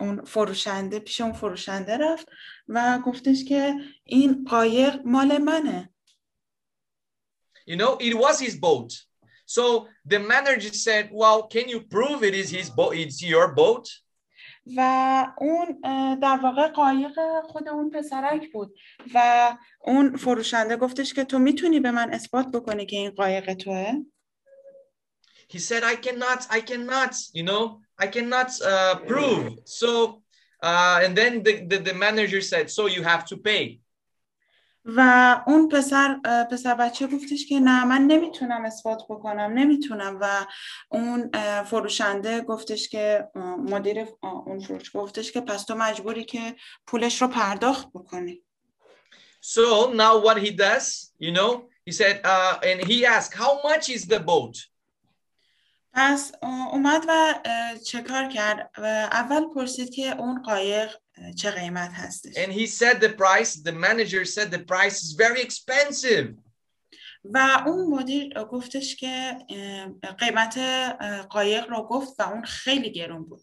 [0.01, 2.29] اون فروشنده پیش اون فروشنده رفت
[2.69, 3.75] و گفتش که
[4.05, 5.91] این قایق مال منه
[7.67, 8.91] You know, it was his boat.
[9.47, 12.97] So the manager said, Well, can you prove it is his boat?
[12.97, 13.87] It's your boat?
[14.77, 15.81] و اون
[16.15, 18.75] در واقع قایق خود اون پسرک بود
[19.15, 23.93] و اون فروشنده گفتش که تو می‌تونی به من اثبات بکنی که این قایق توه
[25.53, 29.59] He said, I cannot, I cannot, you know, I cannot uh, prove.
[29.81, 30.23] So
[30.63, 33.81] Uh, and then the, the, the manager said, So you have to pay.
[34.85, 35.01] و
[35.47, 36.17] اون پسر
[36.51, 40.19] پسر بچه گفتش که نه من نمی‌تونم اثبات بکنم نمی‌تونم.
[40.21, 40.47] و
[40.89, 41.31] اون
[41.63, 43.29] فروشنده گفتش که
[43.59, 48.43] مدیر اون فروش گفتش که پس تو مجبوری که پولش رو پرداخت بکنی.
[49.43, 51.51] So now what he does, you know,
[51.87, 54.57] he said, uh, and he asked, How much is the boat?
[55.93, 57.35] پس اومد و
[57.87, 60.97] چه کار کرد؟ و اول پرسید که اون قایق
[61.37, 65.43] چه قیمت هستش And he said the price, the manager said the price is very
[65.43, 66.35] expensive.
[67.25, 69.39] و اون مدیر گفتش که
[70.19, 70.59] قیمت
[71.31, 73.43] قایق رو گفت و اون خیلی گرون بود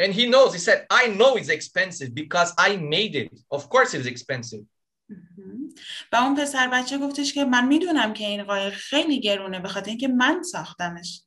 [0.00, 3.30] And he knows, he said, I know it's expensive because I made it.
[3.50, 4.64] Of course it's expensive.
[6.12, 9.88] و اون پسر بچه گفتش که من می‌دونم که این قایق خیلی گرونه به خاطر
[9.88, 11.22] اینکه من ساختمش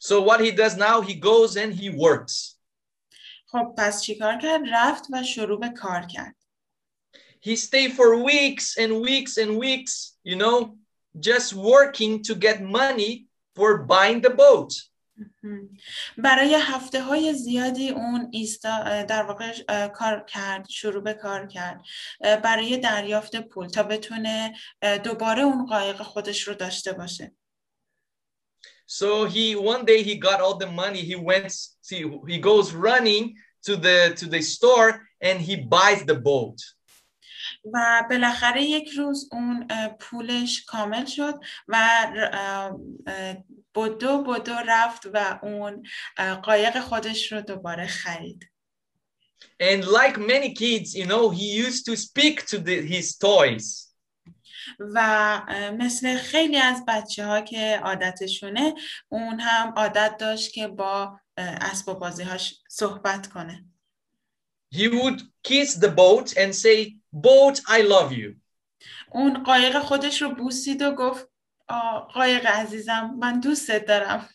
[0.00, 2.57] So what he does now, he goes and he works.
[3.50, 6.36] خب پس چیکار کرد؟ رفت و شروع به کار کرد.
[7.40, 10.76] He stayed for weeks and weeks and weeks, you know,
[11.28, 13.26] just working to get money
[13.56, 14.72] for buying the boat.
[16.18, 19.52] برای هفته های زیادی اون ایستا در واقع
[19.88, 21.80] کار کرد شروع به کار کرد
[22.20, 24.54] برای دریافت پول تا بتونه
[25.04, 27.32] دوباره اون قایق خودش رو داشته باشه.
[28.87, 31.01] So he one day he got all the money.
[31.01, 31.51] He went,
[31.81, 34.89] see, he goes running to the to the store
[35.21, 36.59] and he buys the boat.
[37.65, 41.75] و بالاخره یک روز اون اه، پولش کامل شد و
[42.15, 43.37] ر- اه، اه،
[43.75, 45.83] بدو بدو رفت و اون
[46.17, 48.49] اه، قایق خودش رو دوباره خرید
[49.59, 53.86] And like many kids, you know, he used to speak to the, his toys.
[54.78, 55.42] و
[55.78, 58.74] مثل خیلی از بچه ها که عادتشونه
[59.08, 63.64] اون هم عادت داشت که با اسباب بازیهاش صحبت کنه
[64.74, 68.36] He would kiss the boat and say, "Boat, I love you."
[69.10, 71.28] اون قایق خودش رو بوسید و گفت
[72.14, 74.28] قایق عزیزم من دوستت دارم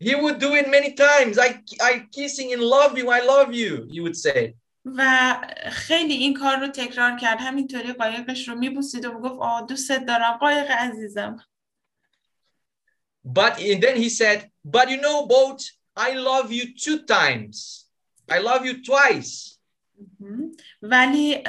[0.00, 1.38] He would do it many times.
[1.38, 1.48] I
[1.90, 3.10] I kissing and love you.
[3.10, 3.88] I love you.
[3.92, 4.54] He would say.
[4.96, 5.34] و
[5.70, 7.38] خیلی این کار رو تکرار کرد.
[7.40, 11.36] همینطوری قایقش رو میبوسید و می‌گفت آه دوستت دارم قایق عزیزم.
[13.24, 14.38] But and then he said,
[14.74, 15.60] "But you know, boat,
[15.96, 17.56] I love you two times.
[18.30, 19.58] I love you twice."
[20.82, 21.42] ولی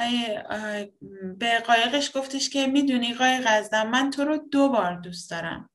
[1.38, 5.70] به قایقش گفتش که می‌دونی قایق عزیزم من تو رو دو بار دوست دارم.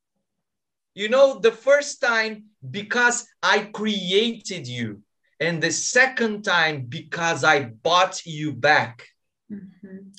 [0.98, 2.34] You know, the first time
[2.70, 5.02] because I created you,
[5.39, 9.03] and the second time because I bought you back.
[9.49, 10.13] مهم.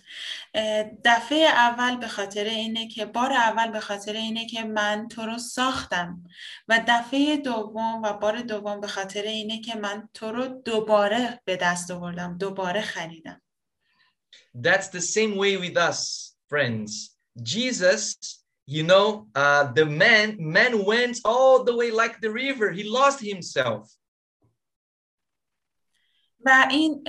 [0.55, 5.27] اه، دفعه اول به خاطر اینه که بار اول به خاطر اینه که من تو
[5.27, 6.25] رو ساختم
[6.69, 11.57] و دفعه دوم و بار دوم به خاطر اینه که من تو رو دوباره به
[11.57, 13.43] دست آوردم دوباره خریدم
[14.55, 17.17] That's the same way with us, friends.
[17.41, 18.17] Jesus,
[18.67, 22.71] you know, uh, the man man went all the way like the river.
[22.73, 23.83] He lost himself.
[26.46, 27.04] و این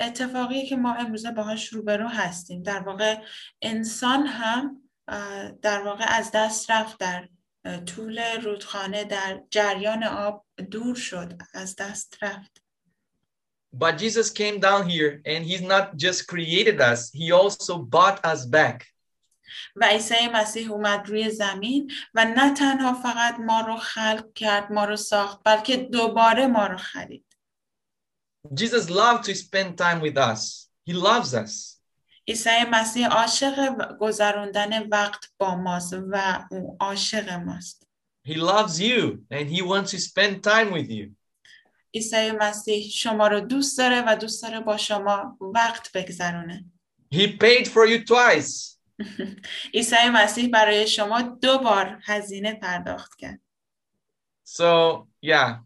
[0.00, 2.62] اتفاقی که ما امروزه باهاش روبرو هستیم.
[2.62, 3.16] در واقع
[3.62, 4.82] انسان هم
[5.62, 7.28] در واقع از دست رفت در
[7.86, 12.62] طول رودخانه در جریان آب دور شد از دست رفت.
[13.74, 18.44] But Jesus came down here and he's not just created us, he also bought us
[18.44, 18.86] back.
[19.76, 24.84] و عیسی مسیح اومد روی زمین و نه تنها فقط ما رو خلق کرد ما
[24.84, 27.31] رو ساخت بلکه دوباره ما رو خرید.
[28.54, 30.68] Jesus loved to spend time with us.
[30.84, 31.78] He loves us.
[32.28, 37.86] عیسی مسیح عاشق گذراندن وقت با ماست و او عاشق ماست
[38.28, 41.10] He loves you and he wants to spend time with you.
[41.94, 46.64] عیسی مسیح شما رو دوست داره و دوست داره با شما وقت بگذرونه
[47.14, 48.78] He paid for you twice.
[49.74, 53.40] عیسی مسیح برای شما دو بار هزینه پرداخت کرد
[54.44, 55.62] So, yeah,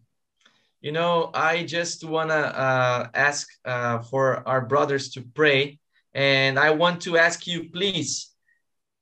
[0.81, 5.79] you know, I just want to uh, ask uh, for our brothers to pray.
[6.13, 8.31] And I want to ask you, please,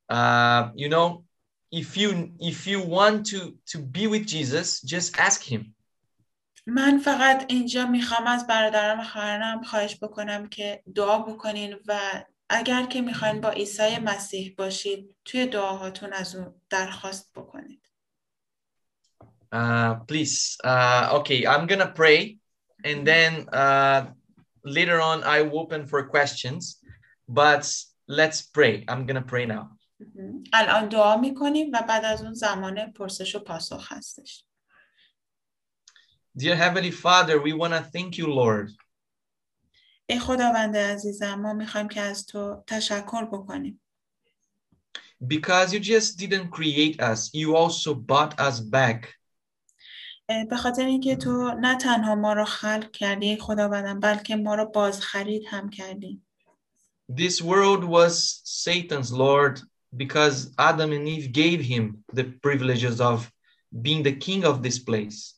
[0.09, 1.23] uh, you know,
[1.71, 5.73] if you if you want to to be with Jesus, just ask him.
[6.67, 12.85] من فقط اینجا میخوام از برادران و خواهرانم خواهش بکنم که دعا بکنین و اگر
[12.85, 17.82] که میخواین با عیسی مسیح باشید توی دعاهاتون از اون درخواست بکنید
[19.53, 20.57] Uh, please.
[20.63, 22.37] Uh, okay, I'm gonna pray,
[22.83, 24.11] and then uh,
[24.63, 26.79] later on I will open for questions.
[27.27, 27.65] But
[28.07, 28.85] let's pray.
[28.87, 29.69] I'm gonna pray now.
[30.53, 34.45] الان دعا میکنیم و بعد از اون زمان پرسش و پاسخ هستش
[36.37, 38.71] Dear Heavenly Father, we want to thank you, Lord,
[40.09, 43.81] ای خداوند عزیزم ما میخوایم که از تو تشکر بکنیم
[45.27, 49.13] because you just didn't create us, you also bought us back.
[50.26, 55.42] به خاطر اینکه تو نه تنها ما رو خلق کردی خداوندم بلکه ما رو بازخرید
[55.46, 56.22] هم کردی.
[57.12, 59.60] This world was Satan's, Lord,
[59.96, 61.84] because Adam and Eve gave him
[62.18, 63.30] the privileges of
[63.82, 65.34] being the king of this place.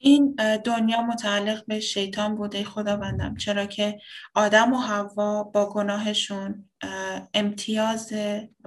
[0.00, 0.34] این
[0.64, 3.36] دنیا متعلق به شیطان بوده خداوندم.
[3.36, 4.00] چرا که
[4.34, 8.12] آدم و حوا با گناهشون اه، امتیاز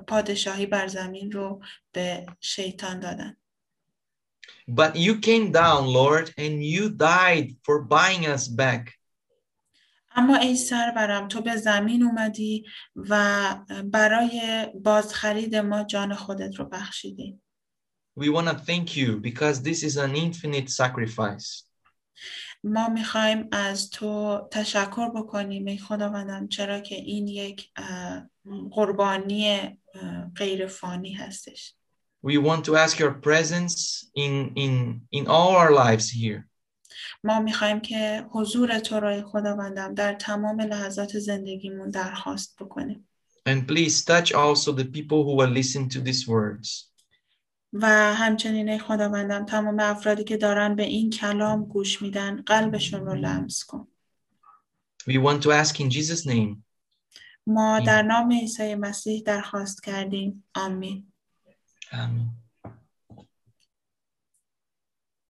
[0.08, 1.62] پادشاهی بر زمین رو
[1.92, 3.38] به شیطان دادن.
[4.68, 8.98] But you came down, Lord, and you died for buying us back.
[10.16, 12.66] اما ای سرورم تو به زمین اومدی
[12.96, 13.56] و
[13.86, 17.40] برای بازخرید ما جان خودت رو بخشیدی
[18.20, 21.64] We want to thank you because this is an infinite sacrifice.
[22.64, 27.72] ما می‌خوایم از تو تشکر بکنیم ای خداوندم چرا که این یک
[28.72, 29.78] قربانی
[30.36, 31.76] غیر فانی هستش
[32.24, 36.48] We want to ask your presence in, in, in all our lives here.
[37.24, 43.08] ما می‌خوایم که حضور تو را ای خداوندم در تمام لحظات زندگیمون درخواست بکنیم
[43.50, 46.92] And please touch also the people who will listen to these words.
[47.74, 53.16] و همچنین ای خداوندم تمام افرادی که دارن به این کلام گوش میدن قلبشون رو
[53.16, 53.88] لمس کن
[55.08, 56.64] We want to ask in Jesus' name.
[57.48, 61.11] ما در نام عیسی مسیح درخواست کردیم آمین
[61.92, 62.41] Amém.